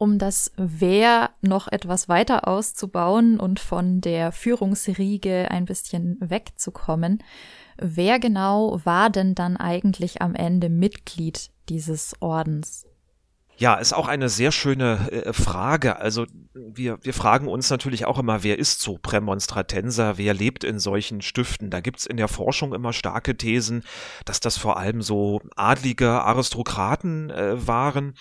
[0.00, 7.22] um das Wer noch etwas weiter auszubauen und von der Führungsriege ein bisschen wegzukommen.
[7.76, 12.86] Wer genau war denn dann eigentlich am Ende Mitglied dieses Ordens?
[13.60, 15.98] Ja, ist auch eine sehr schöne äh, Frage.
[15.98, 20.78] Also wir, wir fragen uns natürlich auch immer, wer ist so Prämonstratenser, wer lebt in
[20.78, 21.68] solchen Stiften?
[21.68, 23.82] Da gibt's in der Forschung immer starke Thesen,
[24.24, 28.14] dass das vor allem so adlige Aristokraten äh, waren.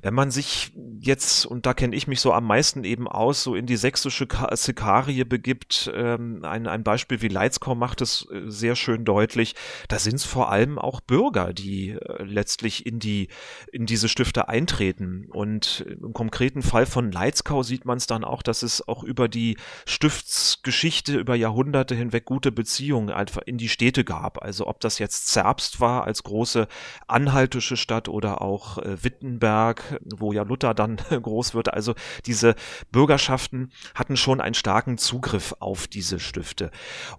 [0.00, 3.54] Wenn man sich jetzt, und da kenne ich mich so am meisten eben aus, so
[3.54, 8.76] in die sächsische Sikarie begibt, ähm, ein, ein Beispiel wie Leitzkau macht es äh, sehr
[8.76, 9.56] schön deutlich,
[9.88, 13.28] da sind es vor allem auch Bürger, die äh, letztlich in, die,
[13.70, 15.26] in diese Stifte eintreten auftreten.
[15.30, 19.28] Und im konkreten Fall von Leitzkau sieht man es dann auch, dass es auch über
[19.28, 24.42] die Stiftsgeschichte, über Jahrhunderte hinweg gute Beziehungen einfach in die Städte gab.
[24.42, 26.68] Also ob das jetzt Zerbst war als große
[27.06, 31.72] anhaltische Stadt oder auch äh, Wittenberg, wo ja Luther dann groß wird.
[31.72, 31.94] Also
[32.26, 32.54] diese
[32.92, 36.70] Bürgerschaften hatten schon einen starken Zugriff auf diese Stifte.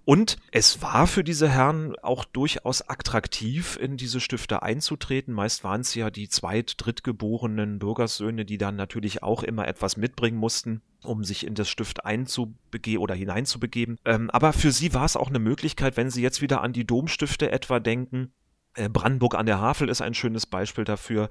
[0.04, 5.34] Und es war für diese Herren auch durchaus attraktiv, in diese Stifte einzutreten.
[5.34, 9.96] Meist waren es ja die zweit-, drittgeborenen geborenen Bürgersöhne, die dann natürlich auch immer etwas
[9.96, 13.98] mitbringen mussten um sich in das Stift einzubegeben oder hineinzubegeben.
[14.04, 16.84] Ähm, aber für sie war es auch eine Möglichkeit, wenn sie jetzt wieder an die
[16.84, 18.32] Domstifte etwa denken,
[18.92, 21.28] Brandenburg an der Havel ist ein schönes Beispiel dafür,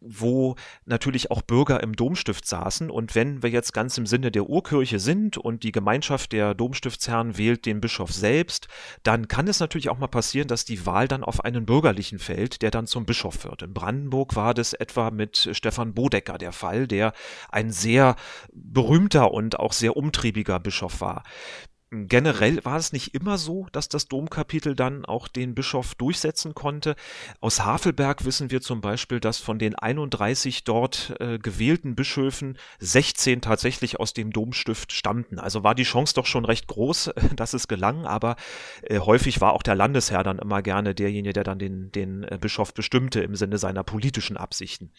[0.00, 2.90] wo natürlich auch Bürger im Domstift saßen.
[2.90, 7.36] Und wenn wir jetzt ganz im Sinne der Urkirche sind und die Gemeinschaft der Domstiftsherren
[7.38, 8.68] wählt den Bischof selbst,
[9.02, 12.62] dann kann es natürlich auch mal passieren, dass die Wahl dann auf einen Bürgerlichen fällt,
[12.62, 13.62] der dann zum Bischof wird.
[13.62, 17.12] In Brandenburg war das etwa mit Stefan Bodecker der Fall, der
[17.50, 18.16] ein sehr
[18.52, 21.22] berühmter und auch sehr umtriebiger Bischof war.
[21.92, 26.96] Generell war es nicht immer so, dass das Domkapitel dann auch den Bischof durchsetzen konnte.
[27.40, 33.40] Aus Havelberg wissen wir zum Beispiel, dass von den 31 dort äh, gewählten Bischöfen 16
[33.40, 35.38] tatsächlich aus dem Domstift stammten.
[35.38, 38.34] Also war die Chance doch schon recht groß, dass es gelang, aber
[38.82, 42.36] äh, häufig war auch der Landesherr dann immer gerne derjenige, der dann den, den äh,
[42.40, 44.90] Bischof bestimmte im Sinne seiner politischen Absichten.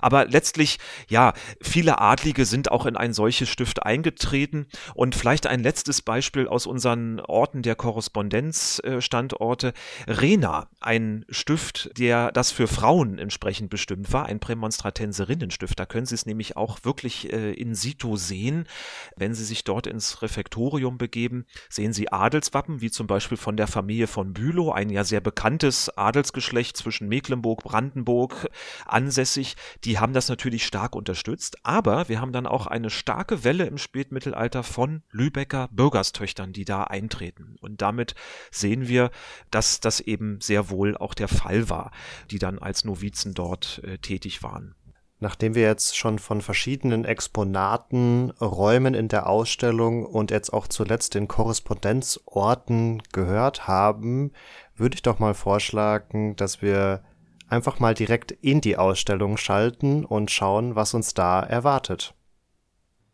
[0.00, 0.78] Aber letztlich,
[1.10, 6.29] ja, viele Adlige sind auch in ein solches Stift eingetreten und vielleicht ein letztes Beispiel
[6.30, 9.72] Beispiel aus unseren Orten der Korrespondenzstandorte
[10.06, 15.76] Rena, ein Stift, der das für Frauen entsprechend bestimmt war, ein Prämonstratenserinnenstift.
[15.76, 18.68] Da können Sie es nämlich auch wirklich äh, in situ sehen.
[19.16, 23.66] Wenn Sie sich dort ins Refektorium begeben, sehen Sie Adelswappen, wie zum Beispiel von der
[23.66, 28.48] Familie von Bülow, ein ja sehr bekanntes Adelsgeschlecht zwischen Mecklenburg, Brandenburg
[28.86, 29.56] ansässig.
[29.82, 33.78] Die haben das natürlich stark unterstützt, aber wir haben dann auch eine starke Welle im
[33.78, 37.56] Spätmittelalter von Lübecker Bürgerstücken Töchtern, die da eintreten.
[37.62, 38.14] Und damit
[38.50, 39.10] sehen wir,
[39.50, 41.92] dass das eben sehr wohl auch der Fall war,
[42.30, 44.74] die dann als Novizen dort äh, tätig waren.
[45.18, 51.14] Nachdem wir jetzt schon von verschiedenen Exponaten, Räumen in der Ausstellung und jetzt auch zuletzt
[51.14, 54.32] den Korrespondenzorten gehört haben,
[54.76, 57.02] würde ich doch mal vorschlagen, dass wir
[57.48, 62.14] einfach mal direkt in die Ausstellung schalten und schauen, was uns da erwartet.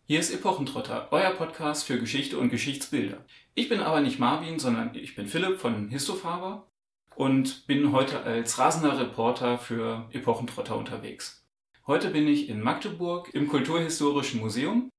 [0.08, 3.24] Hier ist Epochentrotter, euer Podcast für Geschichte und Geschichtsbilder.
[3.56, 6.68] Ich bin aber nicht Marvin, sondern ich bin Philipp von Histofaber
[7.16, 11.44] und bin heute als rasender Reporter für Epochentrotter unterwegs.
[11.88, 14.90] Heute bin ich in Magdeburg im Kulturhistorischen Museum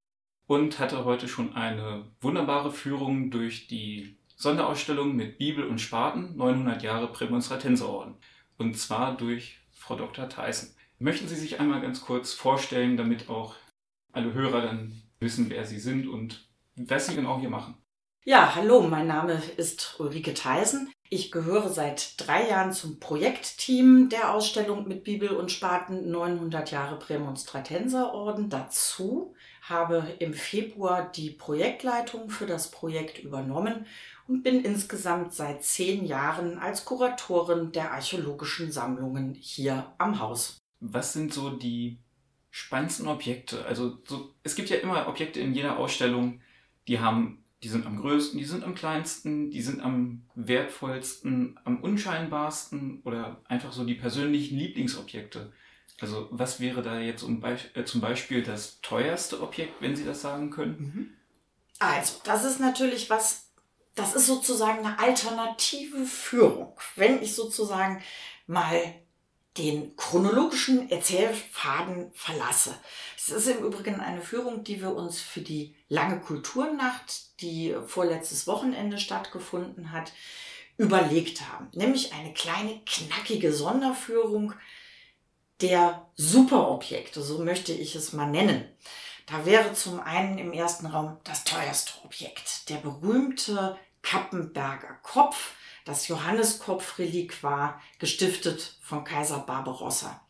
[0.45, 6.83] und hatte heute schon eine wunderbare Führung durch die Sonderausstellung mit Bibel und Spaten 900
[6.83, 8.15] Jahre Prämonstratenserorden
[8.57, 10.27] und zwar durch Frau Dr.
[10.27, 10.75] Theissen.
[10.99, 13.55] Möchten Sie sich einmal ganz kurz vorstellen, damit auch
[14.17, 17.75] alle Hörer dann wissen, wer sie sind und was sie genau hier machen.
[18.25, 20.91] Ja, hallo, mein Name ist Ulrike Theisen.
[21.09, 26.99] Ich gehöre seit drei Jahren zum Projektteam der Ausstellung mit Bibel und Spaten 900 Jahre
[26.99, 33.85] Prämonstratenserorden dazu, habe im Februar die Projektleitung für das Projekt übernommen
[34.27, 40.57] und bin insgesamt seit zehn Jahren als Kuratorin der archäologischen Sammlungen hier am Haus.
[40.81, 41.99] Was sind so die
[42.57, 43.63] spannendsten Objekte?
[43.65, 46.41] Also so, es gibt ja immer Objekte in jeder Ausstellung,
[46.87, 51.79] die haben, die sind am größten, die sind am kleinsten, die sind am wertvollsten, am
[51.81, 55.53] unscheinbarsten oder einfach so die persönlichen Lieblingsobjekte.
[56.01, 60.05] Also was wäre da jetzt um Be äh, zum Beispiel das teuerste Objekt, wenn Sie
[60.05, 60.77] das sagen können?
[60.79, 61.09] Mhm.
[61.79, 63.51] Also, das ist natürlich was,
[63.93, 66.75] das ist sozusagen eine alternative Führung.
[66.95, 68.01] Wenn ich sozusagen
[68.47, 68.95] mal
[69.57, 72.75] den chronologischen Erzählfaden verlasse.
[73.15, 78.47] Es ist im Übrigen eine Führung, die wir uns für die lange Kulturnacht, die vorletztes
[78.47, 80.13] Wochenende stattgefunden hat,
[80.77, 81.69] überlegt haben.
[81.73, 84.53] Nämlich eine kleine, knackige Sonderführung
[85.61, 88.63] der Superobjekte, so möchte ich es mal nennen.
[89.25, 95.53] Da wäre zum einen im ersten Raum das teuerste Objekt, der berühmte Kappenberger Kopf,
[95.87, 100.21] das Johanneskopf-Reliquar, gestiftet von Kaiser Barbarossa.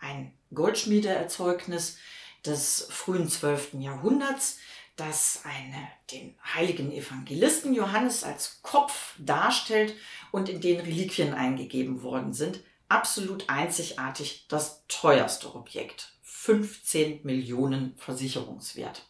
[0.00, 1.98] Ein Goldschmiedeerzeugnis
[2.46, 3.74] des frühen 12.
[3.74, 4.58] Jahrhunderts,
[4.94, 9.94] das eine, den heiligen Evangelisten Johannes als Kopf darstellt
[10.30, 12.60] und in den Reliquien eingegeben worden sind.
[12.88, 16.12] Absolut einzigartig das teuerste Objekt.
[16.22, 19.08] 15 Millionen Versicherungswert.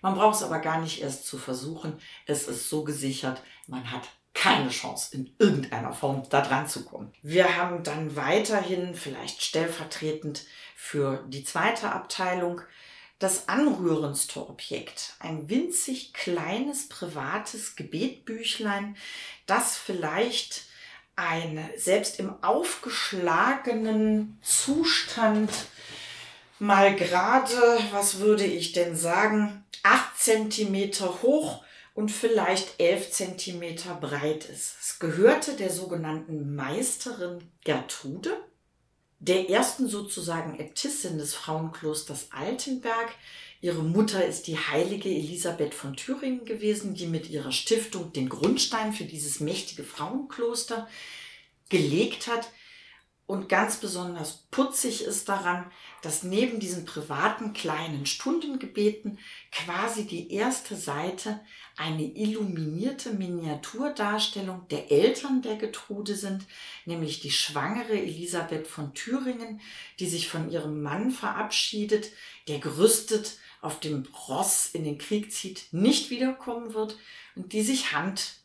[0.00, 2.00] Man braucht es aber gar nicht erst zu versuchen.
[2.24, 7.12] Es ist so gesichert, man hat keine Chance, in irgendeiner Form da dran zu kommen.
[7.22, 10.44] Wir haben dann weiterhin, vielleicht stellvertretend
[10.76, 12.60] für die zweite Abteilung,
[13.18, 15.14] das anrührendste Objekt.
[15.20, 18.96] Ein winzig kleines privates Gebetbüchlein,
[19.46, 20.66] das vielleicht
[21.16, 25.50] eine selbst im aufgeschlagenen Zustand
[26.58, 31.64] mal gerade, was würde ich denn sagen, acht Zentimeter hoch
[31.96, 34.76] und vielleicht elf Zentimeter breit ist.
[34.82, 38.36] Es gehörte der sogenannten Meisterin Gertrude,
[39.18, 43.08] der ersten sozusagen Äbtissin des Frauenklosters Altenberg.
[43.62, 48.92] Ihre Mutter ist die heilige Elisabeth von Thüringen gewesen, die mit ihrer Stiftung den Grundstein
[48.92, 50.86] für dieses mächtige Frauenkloster
[51.70, 52.50] gelegt hat.
[53.24, 55.72] Und ganz besonders putzig ist daran,
[56.02, 59.18] dass neben diesen privaten kleinen Stundengebeten
[59.50, 61.40] quasi die erste Seite
[61.76, 66.44] eine illuminierte Miniaturdarstellung der Eltern der Getrude sind,
[66.86, 69.60] nämlich die schwangere Elisabeth von Thüringen,
[70.00, 72.10] die sich von ihrem Mann verabschiedet,
[72.48, 76.96] der gerüstet auf dem Ross in den Krieg zieht, nicht wiederkommen wird
[77.34, 78.36] und die sich Hand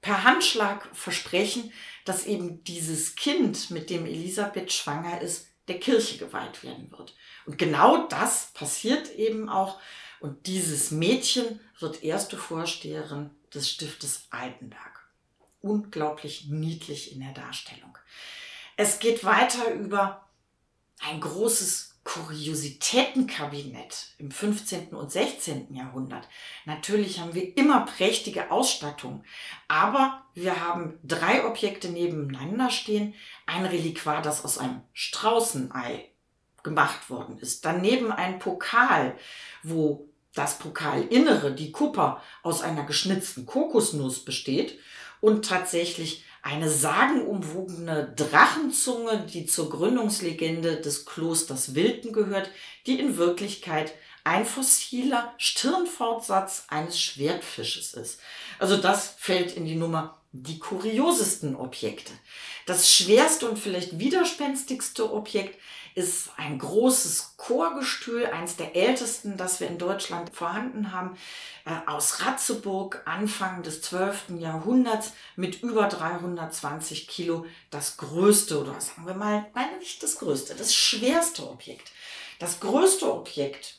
[0.00, 1.72] per Handschlag versprechen,
[2.04, 7.14] dass eben dieses Kind, mit dem Elisabeth schwanger ist, der Kirche geweiht werden wird.
[7.46, 9.80] Und genau das passiert eben auch.
[10.24, 15.06] Und dieses Mädchen wird erste Vorsteherin des Stiftes Altenberg.
[15.60, 17.98] Unglaublich niedlich in der Darstellung.
[18.78, 20.26] Es geht weiter über
[21.00, 24.94] ein großes Kuriositätenkabinett im 15.
[24.94, 25.74] und 16.
[25.74, 26.26] Jahrhundert.
[26.64, 29.24] Natürlich haben wir immer prächtige Ausstattung,
[29.68, 33.12] aber wir haben drei Objekte nebeneinander stehen.
[33.44, 36.08] Ein Reliquar, das aus einem Straußenei
[36.62, 37.66] gemacht worden ist.
[37.66, 39.18] Daneben ein Pokal,
[39.62, 44.78] wo das Pokalinnere, die Kupper, aus einer geschnitzten Kokosnuss besteht
[45.20, 52.50] und tatsächlich eine sagenumwogene Drachenzunge, die zur Gründungslegende des Klosters Wilden gehört,
[52.86, 58.20] die in Wirklichkeit ein fossiler Stirnfortsatz eines Schwertfisches ist.
[58.58, 62.12] Also das fällt in die Nummer die kuriosesten Objekte.
[62.66, 65.58] Das schwerste und vielleicht widerspenstigste Objekt
[65.94, 71.16] ist ein großes Chorgestühl, eines der ältesten, das wir in Deutschland vorhanden haben,
[71.64, 74.40] äh, aus Ratzeburg, Anfang des 12.
[74.40, 77.46] Jahrhunderts, mit über 320 Kilo.
[77.70, 81.92] Das größte, oder sagen wir mal, nein, nicht das größte, das schwerste Objekt.
[82.40, 83.78] Das größte Objekt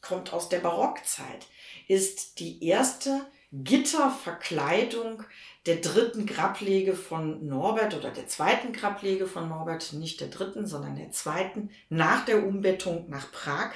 [0.00, 1.46] kommt aus der Barockzeit,
[1.86, 3.24] ist die erste
[3.64, 5.22] Gitterverkleidung
[5.66, 10.96] der dritten Grablege von Norbert oder der zweiten Grablege von Norbert, nicht der dritten, sondern
[10.96, 13.72] der zweiten, nach der Umbettung nach Prag.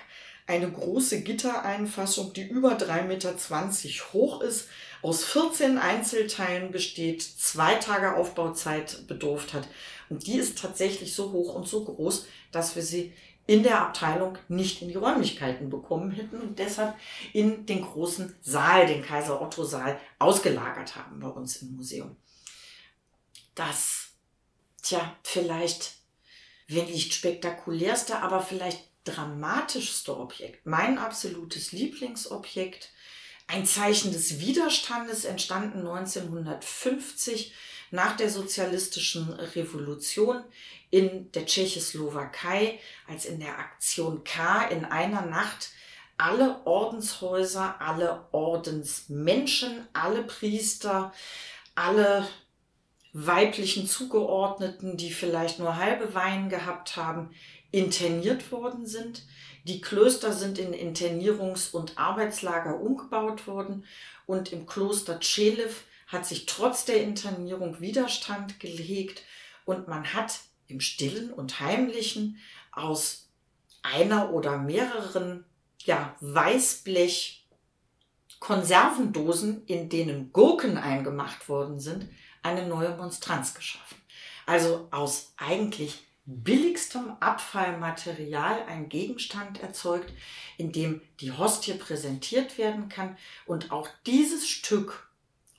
[0.46, 3.34] Eine große Gittereinfassung, die über 3,20 Meter
[4.12, 4.68] hoch ist,
[5.02, 9.68] aus 14 Einzelteilen besteht, zwei Tage Aufbauzeit bedurft hat.
[10.08, 13.12] Und die ist tatsächlich so hoch und so groß, dass wir sie
[13.50, 16.94] in der Abteilung nicht in die Räumlichkeiten bekommen hätten und deshalb
[17.32, 22.14] in den großen Saal, den Kaiser Otto Saal, ausgelagert haben bei uns im Museum.
[23.56, 24.10] Das,
[24.82, 25.94] tja, vielleicht,
[26.68, 32.92] wenn nicht spektakulärste, aber vielleicht dramatischste Objekt, mein absolutes Lieblingsobjekt,
[33.48, 37.52] ein Zeichen des Widerstandes, entstanden 1950
[37.90, 40.42] nach der sozialistischen Revolution
[40.90, 42.78] in der Tschechoslowakei,
[43.08, 45.70] als in der Aktion K in einer Nacht
[46.16, 51.12] alle Ordenshäuser, alle Ordensmenschen, alle Priester,
[51.74, 52.28] alle
[53.12, 57.30] weiblichen Zugeordneten, die vielleicht nur halbe Wein gehabt haben,
[57.72, 59.24] interniert worden sind.
[59.64, 63.84] Die Klöster sind in Internierungs- und Arbeitslager umgebaut worden
[64.26, 65.72] und im Kloster Tschelew
[66.10, 69.22] hat sich trotz der Internierung Widerstand gelegt
[69.64, 72.38] und man hat im stillen und heimlichen
[72.72, 73.28] aus
[73.82, 75.44] einer oder mehreren
[75.84, 77.46] ja, Weißblech
[78.40, 82.08] Konservendosen, in denen Gurken eingemacht worden sind,
[82.42, 83.98] eine neue Monstranz geschaffen.
[84.46, 90.12] Also aus eigentlich billigstem Abfallmaterial ein Gegenstand erzeugt,
[90.56, 93.18] in dem die Hostie präsentiert werden kann.
[93.46, 95.09] Und auch dieses Stück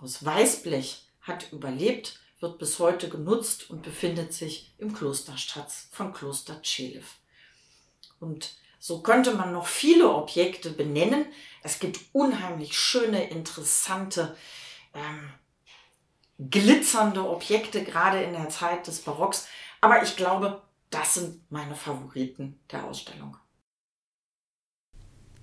[0.02, 6.62] aus Weißblech hat überlebt, wird bis heute genutzt und befindet sich im Klosterschatz von Kloster
[6.62, 7.04] Tschelew.
[8.20, 11.26] Und so könnte man noch viele Objekte benennen.
[11.62, 14.36] Es gibt unheimlich schöne, interessante,
[14.95, 15.32] ähm,
[16.39, 19.47] glitzernde Objekte, gerade in der Zeit des Barocks.
[19.82, 23.38] Aber ich glaube, das sind meine Favoriten der Ausstellung.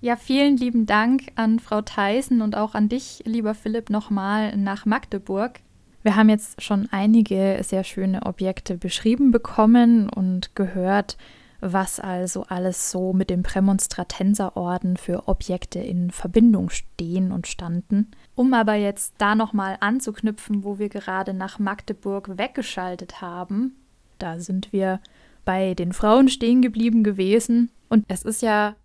[0.01, 4.85] Ja, vielen lieben Dank an Frau Theisen und auch an dich, lieber Philipp, nochmal nach
[4.85, 5.59] Magdeburg.
[6.03, 11.17] Wir haben jetzt schon einige sehr schöne Objekte beschrieben bekommen und gehört,
[11.59, 18.09] was also alles so mit dem Prämonstratenserorden für Objekte in Verbindung stehen und standen.
[18.35, 23.75] Um aber jetzt da nochmal anzuknüpfen, wo wir gerade nach Magdeburg weggeschaltet haben,
[24.17, 25.01] da sind wir
[25.43, 27.69] bei den Frauen stehen geblieben gewesen.
[27.89, 28.75] Und es ist ja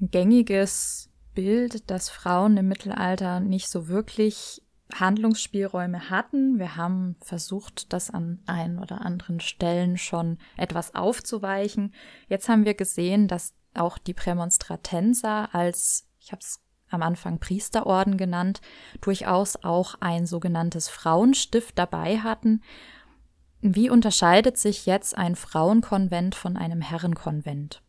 [0.00, 4.62] gängiges Bild, dass Frauen im Mittelalter nicht so wirklich
[4.94, 6.58] Handlungsspielräume hatten.
[6.58, 11.94] Wir haben versucht, das an ein oder anderen Stellen schon etwas aufzuweichen.
[12.28, 18.16] Jetzt haben wir gesehen, dass auch die Prämonstratenser als, ich habe es am Anfang Priesterorden
[18.16, 18.60] genannt,
[19.00, 22.62] durchaus auch ein sogenanntes Frauenstift dabei hatten.
[23.60, 27.82] Wie unterscheidet sich jetzt ein Frauenkonvent von einem Herrenkonvent?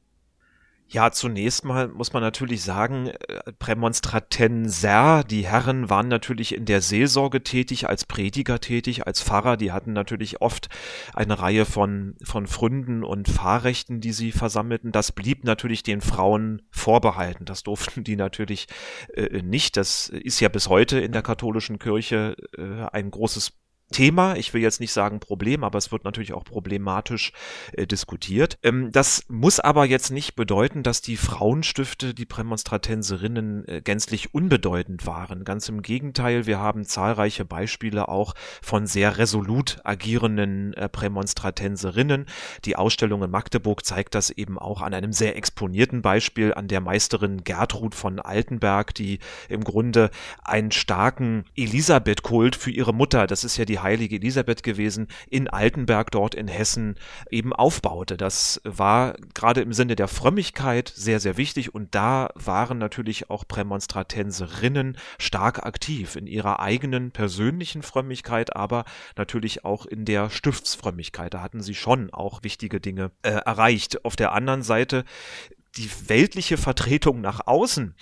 [0.89, 6.81] Ja, zunächst mal muss man natürlich sagen, äh, Prämonstratenser, die Herren waren natürlich in der
[6.81, 9.57] Seelsorge tätig, als Prediger tätig, als Pfarrer.
[9.57, 10.69] Die hatten natürlich oft
[11.13, 14.93] eine Reihe von, von Fründen und Fahrrechten, die sie versammelten.
[14.93, 17.43] Das blieb natürlich den Frauen vorbehalten.
[17.43, 18.67] Das durften die natürlich
[19.13, 19.75] äh, nicht.
[19.75, 23.51] Das ist ja bis heute in der katholischen Kirche äh, ein großes
[23.91, 24.35] Thema.
[24.35, 27.31] Ich will jetzt nicht sagen Problem, aber es wird natürlich auch problematisch
[27.71, 28.57] äh, diskutiert.
[28.61, 35.07] Ähm, das muss aber jetzt nicht bedeuten, dass die Frauenstifte, die Prämonstratenserinnen äh, gänzlich unbedeutend
[35.07, 35.45] waren.
[35.45, 42.25] Ganz im Gegenteil, wir haben zahlreiche Beispiele auch von sehr resolut agierenden äh, Prämonstratenserinnen.
[42.65, 46.81] Die Ausstellung in Magdeburg zeigt das eben auch an einem sehr exponierten Beispiel an der
[46.81, 50.11] Meisterin Gertrud von Altenberg, die im Grunde
[50.43, 55.47] einen starken Elisabeth-Kult für ihre Mutter, das ist ja die die heilige Elisabeth gewesen, in
[55.47, 56.95] Altenberg dort in Hessen
[57.29, 58.17] eben aufbaute.
[58.17, 63.47] Das war gerade im Sinne der Frömmigkeit sehr, sehr wichtig und da waren natürlich auch
[63.47, 71.33] Prämonstratenserinnen stark aktiv in ihrer eigenen persönlichen Frömmigkeit, aber natürlich auch in der Stiftsfrömmigkeit.
[71.33, 74.03] Da hatten sie schon auch wichtige Dinge äh, erreicht.
[74.05, 75.03] Auf der anderen Seite
[75.75, 77.93] die weltliche Vertretung nach außen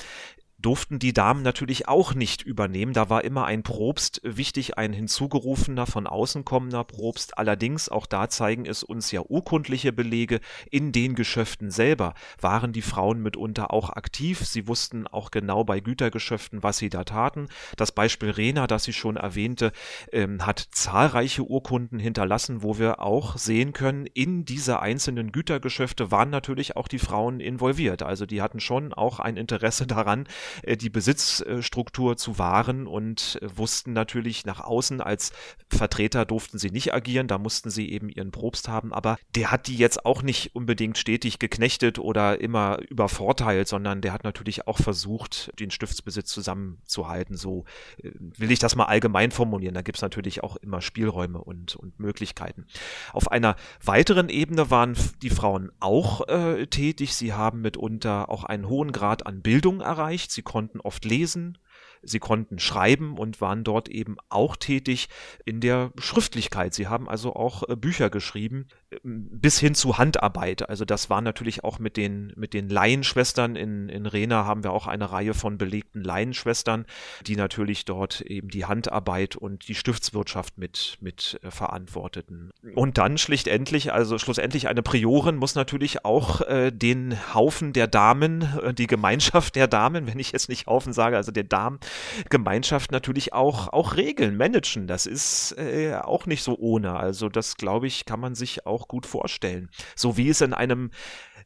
[0.65, 2.93] durften die Damen natürlich auch nicht übernehmen.
[2.93, 7.37] Da war immer ein Probst wichtig, ein hinzugerufener, von außen kommender Probst.
[7.37, 10.39] Allerdings, auch da zeigen es uns ja urkundliche Belege,
[10.71, 14.39] in den Geschäften selber waren die Frauen mitunter auch aktiv.
[14.39, 17.47] Sie wussten auch genau bei Gütergeschäften, was sie da taten.
[17.77, 19.71] Das Beispiel Rena, das ich schon erwähnte,
[20.11, 26.31] ähm, hat zahlreiche Urkunden hinterlassen, wo wir auch sehen können, in diese einzelnen Gütergeschäfte waren
[26.31, 28.01] natürlich auch die Frauen involviert.
[28.01, 30.27] Also die hatten schon auch ein Interesse daran,
[30.63, 35.31] die Besitzstruktur zu wahren und äh, wussten natürlich nach außen als
[35.69, 39.67] Vertreter durften sie nicht agieren, da mussten sie eben ihren Probst haben, aber der hat
[39.67, 44.77] die jetzt auch nicht unbedingt stetig geknechtet oder immer übervorteilt, sondern der hat natürlich auch
[44.77, 47.35] versucht, den Stiftsbesitz zusammenzuhalten.
[47.35, 47.65] So
[48.01, 49.73] äh, will ich das mal allgemein formulieren.
[49.73, 52.65] Da gibt es natürlich auch immer Spielräume und, und Möglichkeiten.
[53.11, 57.15] Auf einer weiteren Ebene waren die Frauen auch äh, tätig.
[57.15, 60.31] Sie haben mitunter auch einen hohen Grad an Bildung erreicht.
[60.35, 61.57] Sie konnten oft lesen,
[62.03, 65.09] Sie konnten schreiben und waren dort eben auch tätig
[65.43, 66.73] in der Schriftlichkeit.
[66.73, 68.67] Sie haben also auch äh, Bücher geschrieben,
[69.03, 70.69] bis hin zu Handarbeit.
[70.69, 73.55] Also das war natürlich auch mit den, mit den Laienschwestern.
[73.55, 76.85] In, in Rena haben wir auch eine Reihe von belegten Laienschwestern,
[77.25, 82.51] die natürlich dort eben die Handarbeit und die Stiftswirtschaft mit, mit äh, verantworteten.
[82.75, 88.41] Und dann schlichtendlich, also schlussendlich eine Priorin muss natürlich auch äh, den Haufen der Damen,
[88.61, 93.33] äh, die Gemeinschaft der Damen, wenn ich jetzt nicht Haufen sage, also der Damengemeinschaft natürlich
[93.33, 94.87] auch, auch regeln, managen.
[94.87, 96.95] Das ist äh, auch nicht so ohne.
[96.95, 99.69] Also das, glaube ich, kann man sich auch gut vorstellen.
[99.95, 100.91] So wie es in einem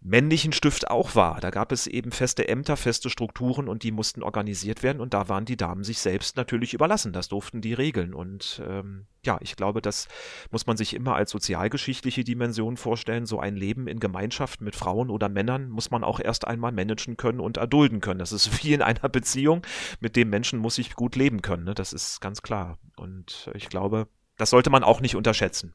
[0.01, 1.41] männlichen Stift auch war.
[1.41, 5.27] Da gab es eben feste Ämter, feste Strukturen und die mussten organisiert werden und da
[5.27, 7.11] waren die Damen sich selbst natürlich überlassen.
[7.11, 10.07] Das durften die regeln und ähm, ja, ich glaube, das
[10.51, 13.25] muss man sich immer als sozialgeschichtliche Dimension vorstellen.
[13.25, 17.17] So ein Leben in Gemeinschaft mit Frauen oder Männern muss man auch erst einmal managen
[17.17, 18.19] können und erdulden können.
[18.19, 19.65] Das ist wie in einer Beziehung.
[19.99, 21.65] Mit dem Menschen muss ich gut leben können.
[21.65, 21.73] Ne?
[21.73, 22.77] Das ist ganz klar.
[22.95, 24.07] Und ich glaube,
[24.37, 25.73] das sollte man auch nicht unterschätzen.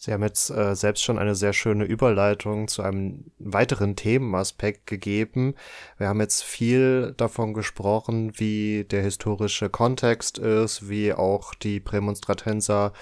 [0.00, 5.56] Sie haben jetzt äh, selbst schon eine sehr schöne Überleitung zu einem weiteren Themenaspekt gegeben.
[5.98, 12.92] Wir haben jetzt viel davon gesprochen, wie der historische Kontext ist, wie auch die Prämonstratenser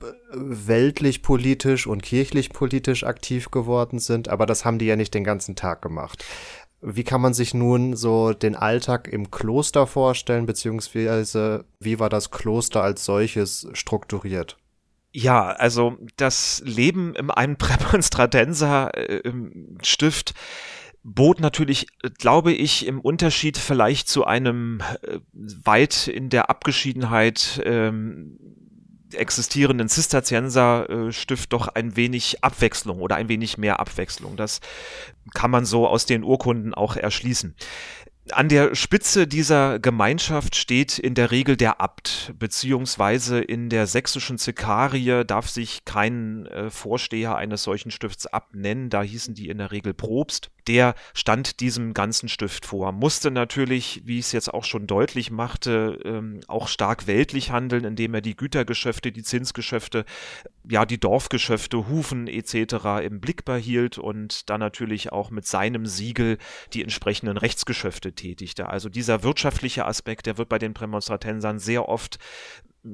[0.00, 5.12] äh, weltlich politisch und kirchlich politisch aktiv geworden sind, aber das haben die ja nicht
[5.12, 6.24] den ganzen Tag gemacht.
[6.80, 12.30] Wie kann man sich nun so den Alltag im Kloster vorstellen, beziehungsweise wie war das
[12.30, 14.56] Kloster als solches strukturiert?
[15.12, 19.32] Ja, also das Leben in einem Prämonstratenser äh,
[19.82, 20.34] Stift
[21.02, 21.86] bot natürlich,
[22.18, 28.38] glaube ich, im Unterschied vielleicht zu einem äh, weit in der Abgeschiedenheit ähm,
[29.12, 34.36] existierenden Zisterzienser-Stift äh, doch ein wenig Abwechslung oder ein wenig mehr Abwechslung.
[34.36, 34.60] Das
[35.34, 37.56] kann man so aus den Urkunden auch erschließen.
[38.32, 44.38] An der Spitze dieser Gemeinschaft steht in der Regel der Abt, beziehungsweise in der sächsischen
[44.38, 49.70] Zikarie darf sich kein äh, Vorsteher eines solchen Stifts abnennen, da hießen die in der
[49.70, 52.92] Regel Probst der stand diesem ganzen Stift vor.
[52.92, 57.82] Musste natürlich, wie ich es jetzt auch schon deutlich machte, ähm, auch stark weltlich handeln,
[57.82, 60.04] indem er die Gütergeschäfte, die Zinsgeschäfte,
[60.70, 63.02] ja, die Dorfgeschäfte, Hufen etc.
[63.02, 66.38] im Blick behielt und dann natürlich auch mit seinem Siegel
[66.72, 68.68] die entsprechenden Rechtsgeschäfte tätigte.
[68.68, 72.20] Also dieser wirtschaftliche Aspekt, der wird bei den Prämonstratensern sehr oft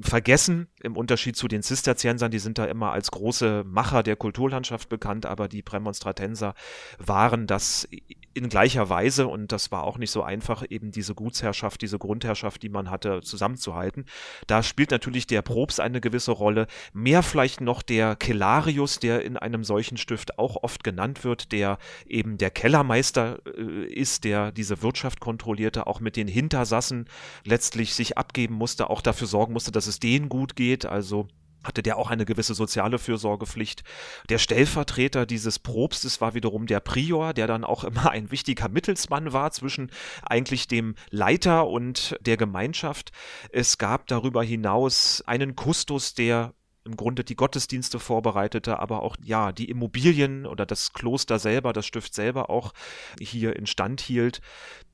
[0.01, 4.89] vergessen, im Unterschied zu den Zisterziensern, die sind da immer als große Macher der Kulturlandschaft
[4.89, 6.55] bekannt, aber die Prämonstratenser
[6.99, 7.89] waren das
[8.37, 12.63] in gleicher Weise und das war auch nicht so einfach, eben diese Gutsherrschaft, diese Grundherrschaft,
[12.63, 14.05] die man hatte, zusammenzuhalten.
[14.47, 19.37] Da spielt natürlich der Probst eine gewisse Rolle, mehr vielleicht noch der Kellarius, der in
[19.37, 24.83] einem solchen Stift auch oft genannt wird, der eben der Kellermeister äh, ist, der diese
[24.83, 27.07] Wirtschaft kontrollierte, auch mit den Hintersassen
[27.45, 31.29] letztlich sich abgeben musste, auch dafür sorgen musste, dass es denen gut geht, also
[31.65, 33.83] hatte der auch eine gewisse soziale Fürsorgepflicht.
[34.29, 39.33] Der Stellvertreter dieses Propstes war wiederum der Prior, der dann auch immer ein wichtiger Mittelsmann
[39.33, 39.91] war zwischen
[40.23, 43.13] eigentlich dem Leiter und der Gemeinschaft.
[43.51, 46.55] Es gab darüber hinaus einen Kustus, der
[46.87, 51.85] im Grunde die Gottesdienste vorbereitete, aber auch ja die Immobilien oder das Kloster selber, das
[51.85, 52.73] Stift selber auch
[53.21, 54.41] hier instand hielt.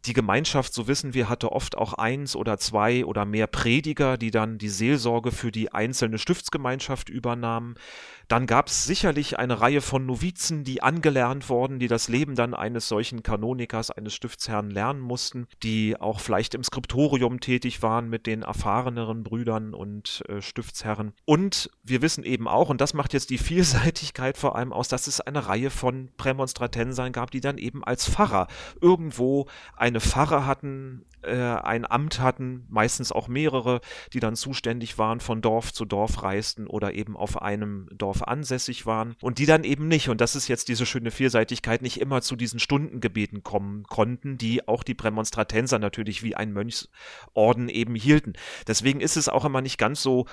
[0.05, 4.33] Die Gemeinschaft, so wissen wir, hatte oft auch eins oder zwei oder mehr Prediger, die
[4.33, 7.77] dann die Seelsorge für die einzelne Stiftsgemeinschaft übernahmen.
[8.33, 12.55] Dann gab es sicherlich eine Reihe von Novizen, die angelernt wurden, die das Leben dann
[12.55, 18.27] eines solchen Kanonikers, eines Stiftsherrn lernen mussten, die auch vielleicht im Skriptorium tätig waren mit
[18.27, 21.13] den erfahreneren Brüdern und äh, Stiftsherren.
[21.27, 25.07] Und wir wissen eben auch, und das macht jetzt die Vielseitigkeit vor allem aus, dass
[25.07, 28.49] es eine Reihe von Prämonstratensern gab, die dann eben als Pfarrer
[28.81, 29.47] irgendwo
[29.93, 33.81] eine Pfarre hatten, äh, ein Amt hatten, meistens auch mehrere,
[34.13, 38.87] die dann zuständig waren, von Dorf zu Dorf reisten oder eben auf einem Dorf ansässig
[38.87, 42.23] waren und die dann eben nicht, und das ist jetzt diese schöne Vielseitigkeit, nicht immer
[42.23, 48.33] zu diesen Stundengebeten kommen konnten, die auch die Prämonstratenser natürlich wie ein Mönchsorden eben hielten.
[48.67, 50.27] Deswegen ist es auch immer nicht ganz so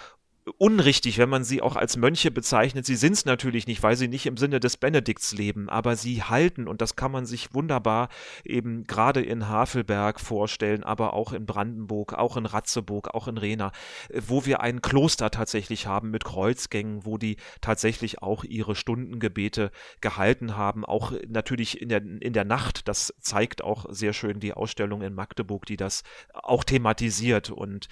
[0.58, 2.86] unrichtig, wenn man sie auch als Mönche bezeichnet.
[2.86, 6.24] Sie sind es natürlich nicht, weil sie nicht im Sinne des Benedikts leben, aber sie
[6.24, 8.10] halten, und das kann man sich wunderbar
[8.44, 13.72] eben gerade in Havelberg vorstellen, aber auch in Brandenburg, auch in Ratzeburg, auch in Rena,
[14.14, 19.72] wo wir ein Kloster tatsächlich haben mit Kreuzgängen, wo die tatsächlich auch ihre Stundengebete
[20.02, 22.88] gehalten haben, auch natürlich in der, in der Nacht.
[22.88, 27.50] Das zeigt auch sehr schön die Ausstellung in Magdeburg, die das auch thematisiert.
[27.50, 27.88] Und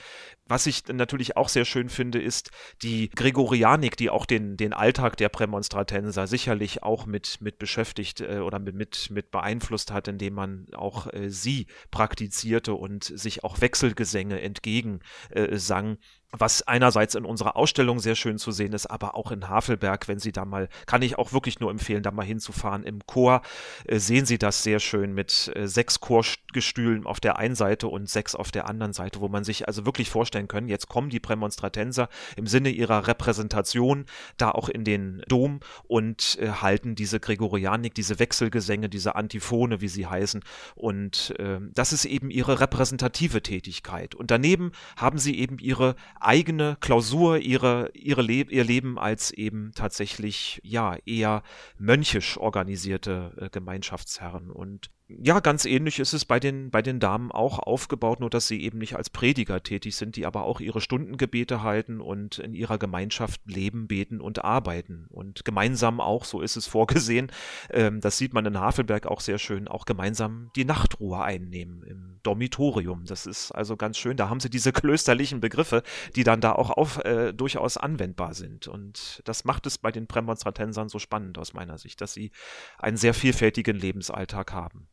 [0.48, 2.47] was ich natürlich auch sehr schön finde, ist,
[2.82, 8.40] die Gregorianik, die auch den, den Alltag der Prämonstratenser sicherlich auch mit, mit beschäftigt äh,
[8.40, 13.62] oder mit, mit, mit beeinflusst hat, indem man auch äh, sie praktizierte und sich auch
[13.62, 15.94] Wechselgesänge entgegensang.
[15.94, 15.98] Äh,
[16.32, 20.20] was einerseits in unserer Ausstellung sehr schön zu sehen ist, aber auch in Havelberg, wenn
[20.20, 22.84] Sie da mal, kann ich auch wirklich nur empfehlen, da mal hinzufahren.
[22.84, 23.42] Im Chor
[23.86, 28.10] äh, sehen Sie das sehr schön mit äh, sechs Chorgestühlen auf der einen Seite und
[28.10, 31.22] sechs auf der anderen Seite, wo man sich also wirklich vorstellen können, jetzt kommen die
[31.22, 34.06] Prämonstratenser im Sinne ihrer Repräsentation
[34.36, 39.88] da auch in den Dom und äh, halten diese Gregorianik, diese Wechselgesänge, diese Antiphone, wie
[39.88, 40.44] sie heißen.
[40.76, 44.14] Und ähm, das ist eben ihre repräsentative Tätigkeit.
[44.14, 49.72] Und daneben haben sie eben ihre eigene Klausur, ihre, ihre Le ihr Leben als eben
[49.76, 51.44] tatsächlich ja eher
[51.78, 54.50] mönchisch organisierte äh, Gemeinschaftsherren.
[54.52, 58.48] Und ja, ganz ähnlich ist es bei den, bei den Damen auch aufgebaut, nur dass
[58.48, 62.54] sie eben nicht als Prediger tätig sind, die aber auch ihre Stundengebete halten und in
[62.54, 65.06] ihrer Gemeinschaft leben, beten und arbeiten.
[65.10, 67.32] Und gemeinsam auch, so ist es vorgesehen,
[67.70, 72.20] ähm, das sieht man in Havelberg auch sehr schön, auch gemeinsam die Nachtruhe einnehmen im
[72.24, 73.06] Dormitorium.
[73.06, 74.18] Das ist also ganz schön.
[74.18, 75.84] Da haben sie diese klösterlichen Begriffe,
[76.18, 78.68] die dann da auch auf, äh, durchaus anwendbar sind.
[78.68, 82.32] Und das macht es bei den Prämonstratensern so spannend aus meiner Sicht, dass sie
[82.78, 84.90] einen sehr vielfältigen Lebensalltag haben.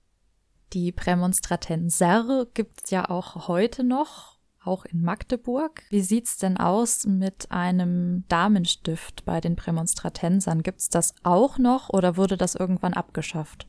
[0.73, 5.83] Die Prämonstratenser gibt es ja auch heute noch, auch in Magdeburg.
[5.91, 10.63] Wie sieht es denn aus mit einem Damenstift bei den Prämonstratensern?
[10.63, 13.69] Gibt es das auch noch oder wurde das irgendwann abgeschafft?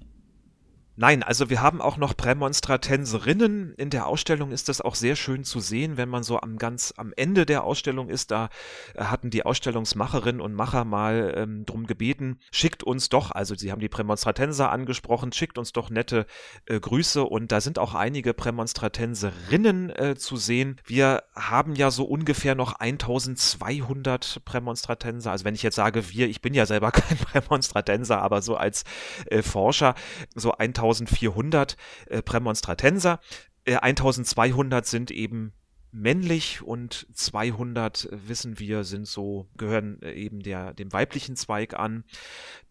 [0.98, 3.74] Nein, also wir haben auch noch Prämonstratenserinnen.
[3.76, 6.94] In der Ausstellung ist das auch sehr schön zu sehen, wenn man so am ganz
[6.96, 8.32] am Ende der Ausstellung ist.
[8.32, 8.48] Da
[8.94, 13.74] äh, hatten die Ausstellungsmacherinnen und Macher mal ähm, drum gebeten, schickt uns doch, also sie
[13.74, 16.26] haben die Prämonstratenser angesprochen, schickt uns doch nette
[16.66, 20.80] äh, Grüße und da sind auch einige Prämonstratenserinnen äh, zu sehen.
[20.86, 25.32] Wir haben ja so ungefähr noch 1200 Prämonstratenser.
[25.32, 28.86] Also wenn ich jetzt sage wir, ich bin ja selber kein Prämonstratenser, aber so als
[29.26, 29.94] äh, Forscher,
[30.36, 31.78] so 1000 1400
[32.08, 33.20] äh, Prämonstratenser.
[33.66, 35.54] Äh, 1200 sind eben
[35.96, 41.74] männlich und 200 äh, wissen wir sind so gehören äh, eben der dem weiblichen Zweig
[41.74, 42.04] an,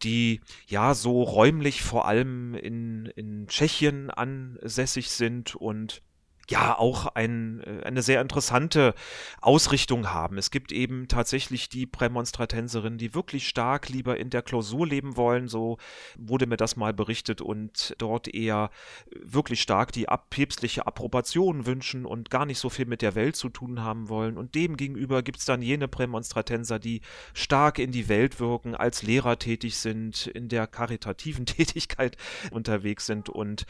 [0.02, 6.02] die ja so räumlich vor allem in in Tschechien ansässig sind und
[6.50, 8.94] ja auch ein, äh, eine sehr interessante
[9.40, 10.38] Ausrichtung haben.
[10.38, 15.48] Es gibt eben tatsächlich die Prämonstratenserinnen, die wirklich stark lieber in der Klausur leben wollen,
[15.48, 15.78] so
[16.16, 18.70] wurde mir das mal berichtet und dort eher
[19.10, 23.48] wirklich stark die päpstliche Approbation wünschen und gar nicht so viel mit der Welt zu
[23.48, 24.36] tun haben wollen.
[24.36, 27.00] Und dem gegenüber gibt es dann jene Prämonstratenser, die
[27.32, 32.16] stark in die Welt wirken, als Lehrer tätig sind, in der karitativen Tätigkeit
[32.50, 33.66] unterwegs sind und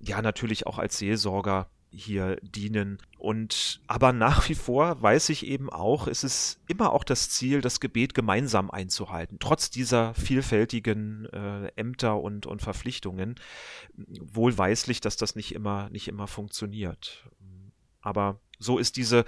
[0.00, 2.98] ja natürlich auch als Seelsorger hier dienen.
[3.18, 7.60] Und aber nach wie vor weiß ich eben auch, es ist immer auch das Ziel,
[7.60, 13.36] das Gebet gemeinsam einzuhalten, trotz dieser vielfältigen äh, Ämter und, und Verpflichtungen.
[14.20, 17.28] Wohlweislich, dass das nicht immer, nicht immer funktioniert.
[18.00, 19.24] Aber so ist diese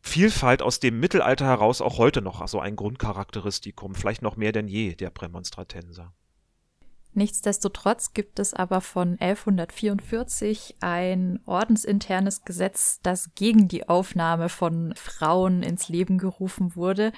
[0.00, 4.68] Vielfalt aus dem Mittelalter heraus auch heute noch so ein Grundcharakteristikum, vielleicht noch mehr denn
[4.68, 6.14] je der Prämonstratenser.
[7.18, 15.64] Nichtsdestotrotz gibt es aber von 1144 ein ordensinternes Gesetz, das gegen die Aufnahme von Frauen
[15.64, 17.10] ins Leben gerufen wurde.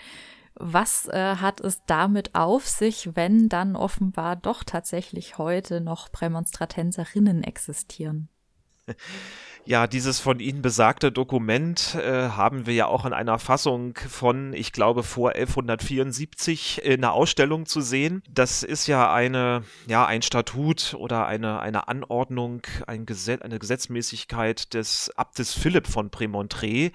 [0.54, 7.44] Was äh, hat es damit auf sich, wenn dann offenbar doch tatsächlich heute noch Prämonstratenserinnen
[7.44, 8.30] existieren?
[9.66, 14.54] Ja, dieses von Ihnen besagte Dokument äh, haben wir ja auch in einer Fassung von,
[14.54, 18.22] ich glaube, vor 1174 in einer Ausstellung zu sehen.
[18.28, 24.72] Das ist ja eine, ja, ein Statut oder eine, eine Anordnung, ein Gesetz, eine Gesetzmäßigkeit
[24.72, 26.92] des Abtes Philipp von Premontré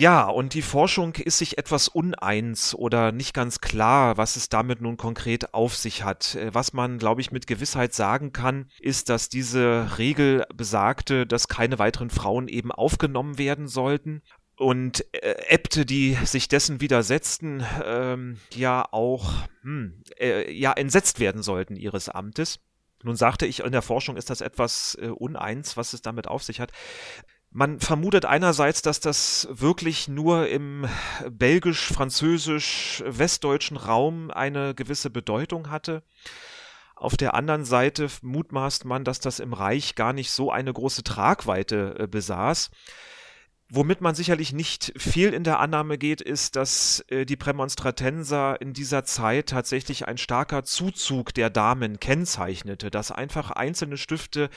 [0.00, 4.80] ja, und die Forschung ist sich etwas uneins oder nicht ganz klar, was es damit
[4.80, 6.36] nun konkret auf sich hat.
[6.36, 11.48] Äh, was man, glaube ich, mit Gewissheit sagen kann, ist, dass diese Regel besagte, dass
[11.48, 14.22] keine weiteren Frauen eben aufgenommen werden sollten
[14.56, 19.30] und äh, Äbte, die sich dessen widersetzten, ähm, ja auch
[19.60, 22.60] hm, äh, ja entsetzt werden sollten ihres Amtes.
[23.02, 26.42] Nun sagte ich, in der Forschung ist das etwas äh, uneins, was es damit auf
[26.42, 26.72] sich hat.
[27.52, 30.86] Man vermutet einerseits, dass das wirklich nur im
[31.28, 36.04] belgisch-französisch-westdeutschen Raum eine gewisse Bedeutung hatte.
[36.94, 41.02] Auf der anderen Seite mutmaßt man, dass das im Reich gar nicht so eine große
[41.02, 42.70] Tragweite äh, besaß.
[43.72, 48.72] Womit man sicherlich nicht viel in der Annahme geht, ist, dass äh, die Prämonstratenser in
[48.72, 54.50] dieser Zeit tatsächlich ein starker Zuzug der Damen kennzeichnete, dass einfach einzelne Stifte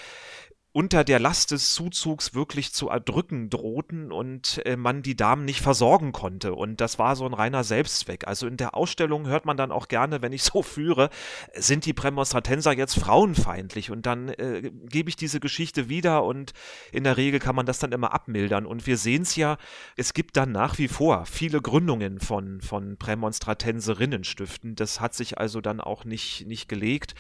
[0.74, 5.62] unter der Last des Zuzugs wirklich zu erdrücken drohten und äh, man die Damen nicht
[5.62, 6.56] versorgen konnte.
[6.56, 8.28] Und das war so ein reiner Selbstzweck.
[8.28, 11.12] Also in der Ausstellung hört man dann auch gerne, wenn ich so führe,
[11.54, 13.92] sind die Prämonstratenser jetzt frauenfeindlich?
[13.92, 16.54] Und dann äh, gebe ich diese Geschichte wieder und
[16.92, 18.66] in der Regel kann man das dann immer abmildern.
[18.66, 19.58] Und wir sehen es ja,
[19.96, 24.74] es gibt dann nach wie vor viele Gründungen von, von Prämonstratenserinnenstiften.
[24.74, 27.14] Das hat sich also dann auch nicht, nicht gelegt.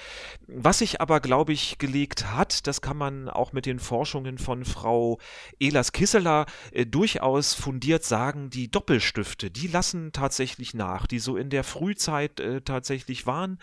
[0.47, 4.37] Was sich aber, glaube ich, gelegt hat, das kann man auch auch mit den Forschungen
[4.37, 5.19] von Frau
[5.59, 11.49] Elas Kisseler äh, durchaus fundiert sagen, die Doppelstifte, die lassen tatsächlich nach, die so in
[11.49, 13.59] der Frühzeit äh, tatsächlich waren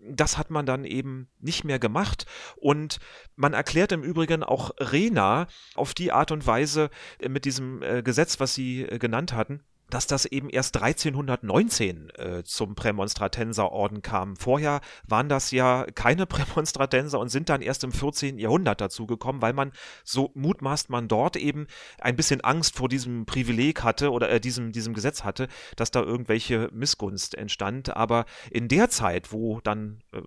[0.00, 2.26] das hat man dann eben nicht mehr gemacht.
[2.56, 2.98] Und
[3.36, 8.02] man erklärt im Übrigen auch Rena auf die Art und Weise äh, mit diesem äh,
[8.02, 14.36] Gesetz, was Sie äh, genannt hatten, dass das eben erst 1319 äh, zum Prämonstratenserorden kam.
[14.36, 18.38] Vorher waren das ja keine Prämonstratenser und sind dann erst im 14.
[18.38, 19.72] Jahrhundert dazugekommen, weil man,
[20.04, 21.66] so mutmaßt man dort eben
[22.00, 26.00] ein bisschen Angst vor diesem Privileg hatte oder äh, diesem, diesem Gesetz hatte, dass da
[26.00, 27.96] irgendwelche Missgunst entstand.
[27.96, 30.20] Aber in der Zeit, wo dann äh,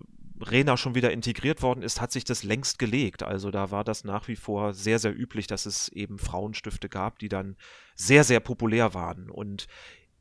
[0.50, 3.22] Rena schon wieder integriert worden ist, hat sich das längst gelegt.
[3.22, 7.18] Also da war das nach wie vor sehr, sehr üblich, dass es eben Frauenstifte gab,
[7.18, 7.56] die dann
[7.94, 9.30] sehr, sehr populär waren.
[9.30, 9.66] Und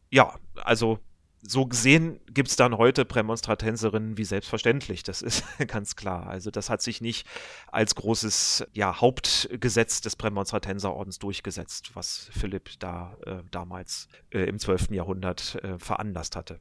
[0.09, 0.99] ja, also
[1.45, 5.03] so gesehen gibt es dann heute Prämonstratenserinnen wie selbstverständlich.
[5.03, 6.27] Das ist ganz klar.
[6.27, 7.27] Also das hat sich nicht
[7.67, 14.91] als großes ja, Hauptgesetz des Prämonstratenserordens durchgesetzt, was Philipp da äh, damals äh, im 12.
[14.91, 16.59] Jahrhundert äh, veranlasst hatte.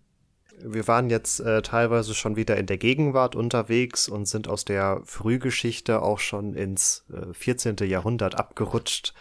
[0.61, 5.01] Wir waren jetzt äh, teilweise schon wieder in der Gegenwart unterwegs und sind aus der
[5.05, 7.77] Frühgeschichte auch schon ins äh, 14.
[7.79, 9.15] Jahrhundert abgerutscht.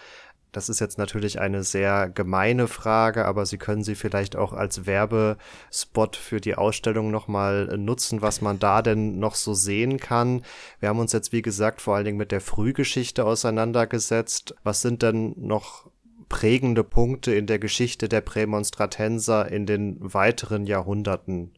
[0.51, 4.85] Das ist jetzt natürlich eine sehr gemeine Frage, aber Sie können sie vielleicht auch als
[4.85, 10.43] Werbespot für die Ausstellung nochmal nutzen, was man da denn noch so sehen kann.
[10.81, 14.55] Wir haben uns jetzt, wie gesagt, vor allen Dingen mit der Frühgeschichte auseinandergesetzt.
[14.63, 15.89] Was sind denn noch
[16.31, 21.51] prägende Punkte in der Geschichte der Prämonstratenser in den weiteren Jahrhunderten.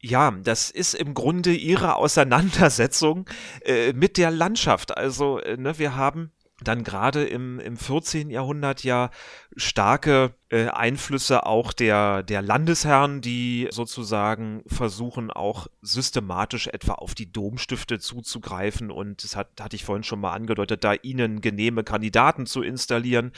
[0.00, 3.28] Ja, das ist im Grunde ihre Auseinandersetzung
[3.64, 4.96] äh, mit der Landschaft.
[4.96, 6.30] Also, äh, ne, wir haben
[6.62, 8.30] dann gerade im, im 14.
[8.30, 9.10] Jahrhundert ja
[9.56, 17.32] starke äh, Einflüsse auch der, der Landesherren, die sozusagen versuchen, auch systematisch etwa auf die
[17.32, 18.90] Domstifte zuzugreifen.
[18.90, 23.32] Und das hat, hatte ich vorhin schon mal angedeutet, da ihnen genehme Kandidaten zu installieren.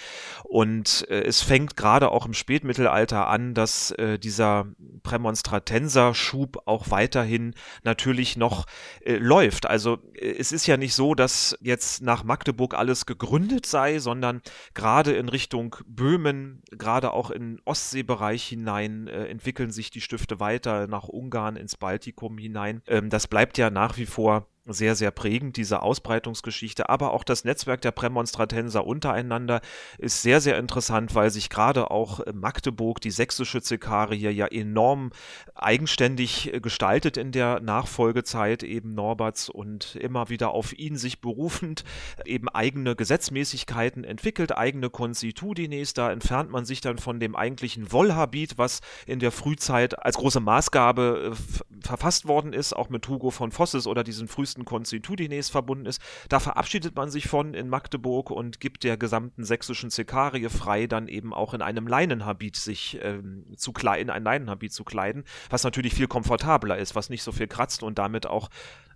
[0.44, 4.66] Und äh, es fängt gerade auch im Spätmittelalter an, dass äh, dieser
[5.02, 7.54] Prämonstratenser-Schub auch weiterhin
[7.84, 8.64] natürlich noch
[9.04, 9.66] äh, läuft.
[9.66, 14.40] Also äh, es ist ja nicht so, dass jetzt nach Magdeburg alles gegründet sei, sondern
[14.72, 20.88] gerade in Richtung Böhmen, gerade auch in Ostseebereich hinein äh, entwickeln sich die Stifte weiter
[20.88, 22.82] nach Ungarn ins Baltikum hinein.
[22.88, 26.88] Ähm, das bleibt ja nach wie vor sehr, sehr prägend, diese Ausbreitungsgeschichte.
[26.88, 29.60] Aber auch das Netzwerk der Prämonstratenser untereinander
[29.98, 35.10] ist sehr, sehr interessant, weil sich gerade auch Magdeburg, die sächsische Zekarie, ja enorm
[35.54, 41.84] eigenständig gestaltet in der Nachfolgezeit eben Norberts und immer wieder auf ihn sich berufend
[42.24, 45.94] eben eigene Gesetzmäßigkeiten entwickelt, eigene Constitudines.
[45.94, 50.40] Da entfernt man sich dann von dem eigentlichen Wollhabit, was in der Frühzeit als große
[50.40, 55.86] Maßgabe äh, verfasst worden ist, auch mit Hugo von Fosses oder diesen frühesten Konstitutines verbunden
[55.86, 56.00] ist.
[56.28, 61.08] Da verabschiedet man sich von in Magdeburg und gibt der gesamten sächsischen Zekarie frei, dann
[61.08, 65.64] eben auch in einem Leinenhabit sich ähm, zu kleiden, in ein Leinenhabit zu kleiden, was
[65.64, 68.48] natürlich viel komfortabler ist, was nicht so viel kratzt und damit auch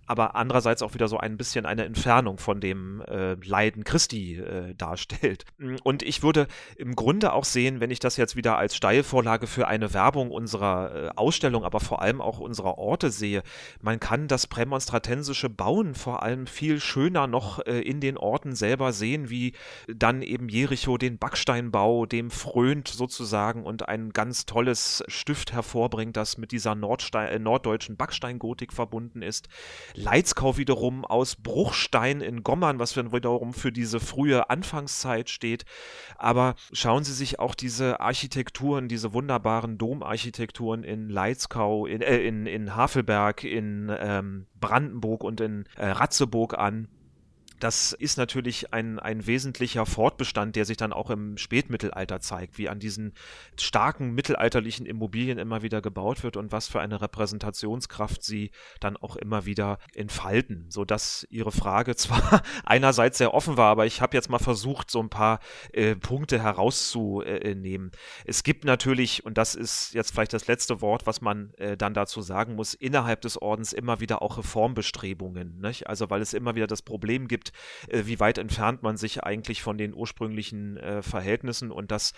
[0.07, 4.73] aber andererseits auch wieder so ein bisschen eine Entfernung von dem äh, Leiden Christi äh,
[4.73, 5.45] darstellt.
[5.83, 6.47] Und ich würde
[6.77, 10.95] im Grunde auch sehen, wenn ich das jetzt wieder als Steilvorlage für eine Werbung unserer
[10.95, 13.43] äh, Ausstellung, aber vor allem auch unserer Orte sehe,
[13.81, 18.93] man kann das prämonstratensische Bauen vor allem viel schöner noch äh, in den Orten selber
[18.93, 19.53] sehen, wie
[19.87, 26.37] dann eben Jericho den Backsteinbau dem frönt sozusagen und ein ganz tolles Stift hervorbringt, das
[26.37, 29.49] mit dieser Nordstein, äh, norddeutschen Backsteingotik verbunden ist.
[29.97, 35.65] Leitzkau wiederum aus Bruchstein in Gommern, was wiederum für diese frühe Anfangszeit steht.
[36.17, 42.45] Aber schauen Sie sich auch diese Architekturen, diese wunderbaren Domarchitekturen in Leitzkau, in, äh, in,
[42.45, 46.87] in Havelberg, in ähm, Brandenburg und in äh, Ratzeburg an
[47.59, 52.69] das ist natürlich ein, ein wesentlicher Fortbestand, der sich dann auch im Spätmittelalter zeigt, wie
[52.69, 53.13] an diesen
[53.59, 59.15] starken mittelalterlichen Immobilien immer wieder gebaut wird und was für eine Repräsentationskraft sie dann auch
[59.15, 64.29] immer wieder entfalten, sodass Ihre Frage zwar einerseits sehr offen war, aber ich habe jetzt
[64.29, 65.39] mal versucht, so ein paar
[65.73, 67.91] äh, Punkte herauszunehmen.
[68.25, 71.93] Es gibt natürlich, und das ist jetzt vielleicht das letzte Wort, was man äh, dann
[71.93, 75.59] dazu sagen muss, innerhalb des Ordens immer wieder auch Reformbestrebungen.
[75.59, 75.87] Nicht?
[75.87, 79.23] Also weil es immer wieder das Problem gibt, gibt, äh, wie weit entfernt man sich
[79.23, 82.13] eigentlich von den ursprünglichen äh, Verhältnissen und das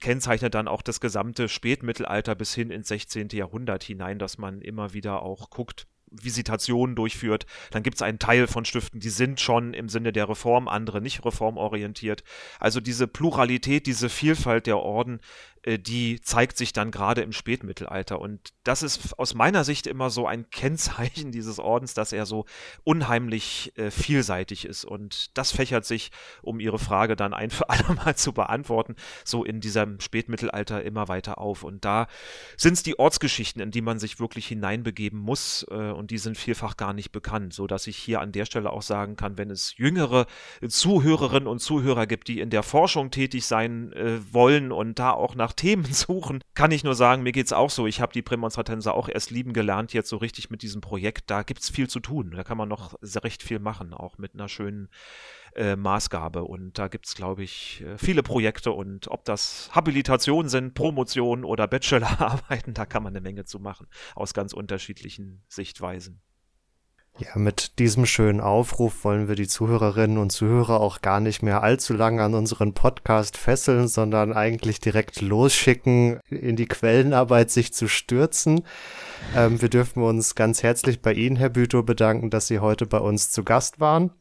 [0.00, 3.28] kennzeichnet dann auch das gesamte Spätmittelalter bis hin ins 16.
[3.32, 7.46] Jahrhundert hinein, dass man immer wieder auch guckt, Visitationen durchführt.
[7.70, 11.00] Dann gibt es einen Teil von Stiften, die sind schon im Sinne der Reform, andere
[11.00, 12.22] nicht reformorientiert.
[12.60, 15.20] Also diese Pluralität, diese Vielfalt der Orden
[15.64, 18.20] die zeigt sich dann gerade im Spätmittelalter.
[18.20, 22.46] Und das ist aus meiner Sicht immer so ein Kennzeichen dieses Ordens, dass er so
[22.84, 24.84] unheimlich äh, vielseitig ist.
[24.84, 26.10] Und das fächert sich,
[26.42, 31.08] um Ihre Frage dann ein für alle Mal zu beantworten, so in diesem Spätmittelalter immer
[31.08, 31.62] weiter auf.
[31.62, 32.08] Und da
[32.56, 35.64] sind es die Ortsgeschichten, in die man sich wirklich hineinbegeben muss.
[35.70, 38.70] Äh, und die sind vielfach gar nicht bekannt, so dass ich hier an der Stelle
[38.70, 40.26] auch sagen kann, wenn es jüngere
[40.66, 45.34] Zuhörerinnen und Zuhörer gibt, die in der Forschung tätig sein äh, wollen und da auch
[45.34, 47.86] nach nach Themen suchen, kann ich nur sagen, mir geht es auch so.
[47.86, 51.30] Ich habe die Prämonstratenser auch erst lieben gelernt, jetzt so richtig mit diesem Projekt.
[51.30, 52.32] Da gibt es viel zu tun.
[52.34, 54.88] Da kann man noch recht viel machen, auch mit einer schönen
[55.54, 56.44] äh, Maßgabe.
[56.44, 58.72] Und da gibt es, glaube ich, äh, viele Projekte.
[58.72, 63.86] Und ob das Habilitationen sind, Promotionen oder Bachelorarbeiten, da kann man eine Menge zu machen,
[64.14, 66.20] aus ganz unterschiedlichen Sichtweisen.
[67.18, 71.62] Ja, mit diesem schönen Aufruf wollen wir die Zuhörerinnen und Zuhörer auch gar nicht mehr
[71.62, 77.86] allzu lange an unseren Podcast fesseln, sondern eigentlich direkt losschicken, in die Quellenarbeit sich zu
[77.86, 78.64] stürzen.
[79.36, 82.98] Ähm, wir dürfen uns ganz herzlich bei Ihnen, Herr Bütow, bedanken, dass Sie heute bei
[82.98, 84.12] uns zu Gast waren.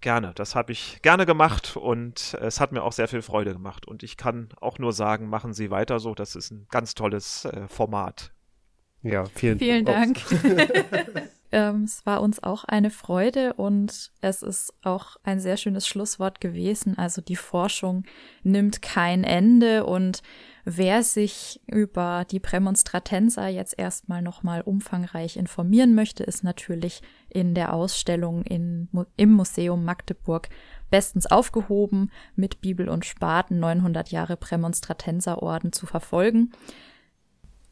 [0.00, 3.86] Gerne, das habe ich gerne gemacht und es hat mir auch sehr viel Freude gemacht.
[3.86, 7.44] Und ich kann auch nur sagen, machen Sie weiter so, das ist ein ganz tolles
[7.44, 8.32] äh, Format.
[9.02, 10.18] Ja, vielen, vielen Dank.
[11.54, 16.40] Ähm, es war uns auch eine Freude und es ist auch ein sehr schönes Schlusswort
[16.40, 16.96] gewesen.
[16.96, 18.04] Also die Forschung
[18.42, 20.22] nimmt kein Ende und
[20.64, 27.74] wer sich über die Prämonstratenser jetzt erstmal nochmal umfangreich informieren möchte, ist natürlich in der
[27.74, 28.88] Ausstellung in,
[29.18, 30.48] im Museum Magdeburg
[30.90, 36.52] bestens aufgehoben, mit Bibel und Spaten 900 Jahre Prämonstratenserorden zu verfolgen.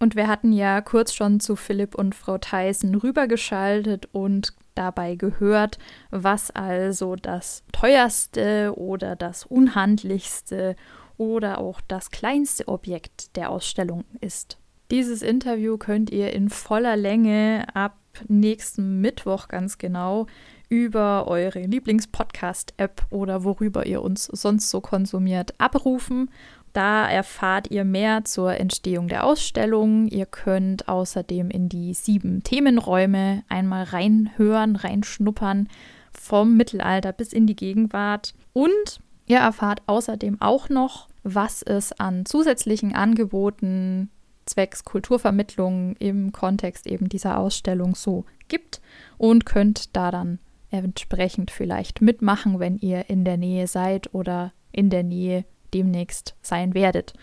[0.01, 5.79] Und wir hatten ja kurz schon zu Philipp und Frau Theissen rübergeschaltet und dabei gehört,
[6.11, 10.75] was also das teuerste oder das unhandlichste
[11.19, 14.57] oder auch das kleinste Objekt der Ausstellung ist.
[14.91, 17.97] Dieses Interview könnt ihr in voller Länge ab
[18.27, 20.27] nächsten Mittwoch ganz genau
[20.69, 26.31] über eure Lieblingspodcast-App oder worüber ihr uns sonst so konsumiert abrufen.
[26.73, 30.07] Da erfahrt ihr mehr zur Entstehung der Ausstellung.
[30.07, 35.69] Ihr könnt außerdem in die sieben Themenräume einmal reinhören, reinschnuppern,
[36.13, 38.35] vom Mittelalter bis in die Gegenwart.
[38.53, 44.11] Und ihr erfahrt außerdem auch noch, was es an zusätzlichen Angeboten
[44.47, 48.81] zwecks Kulturvermittlung im Kontext eben dieser Ausstellung so gibt
[49.19, 50.39] und könnt da dann
[50.71, 55.45] entsprechend vielleicht mitmachen, wenn ihr in der Nähe seid oder in der Nähe
[55.75, 57.15] demnächst sein werdet.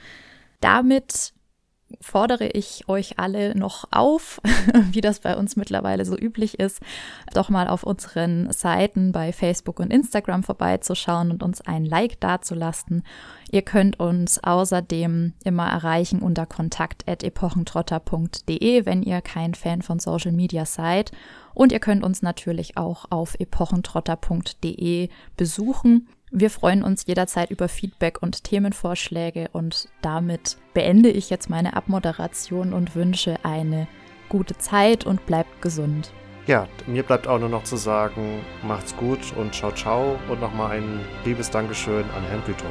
[0.60, 1.34] Damit
[2.02, 4.42] fordere ich euch alle noch auf,
[4.92, 6.82] wie das bei uns mittlerweile so üblich ist,
[7.34, 13.04] doch mal auf unseren Seiten bei Facebook und Instagram vorbeizuschauen und uns ein Like dazulassen.
[13.52, 20.66] Ihr könnt uns außerdem immer erreichen unter kontakt.epochentrotter.de, wenn ihr kein Fan von Social Media
[20.66, 21.12] seid.
[21.54, 26.10] Und ihr könnt uns natürlich auch auf epochentrotter.de besuchen.
[26.32, 32.74] Wir freuen uns jederzeit über Feedback und Themenvorschläge und damit beende ich jetzt meine Abmoderation
[32.74, 33.88] und wünsche eine
[34.28, 36.12] gute Zeit und bleibt gesund.
[36.46, 40.78] Ja, mir bleibt auch nur noch zu sagen, macht's gut und ciao ciao und nochmal
[40.78, 42.68] ein liebes Dankeschön an Herrn Bütow.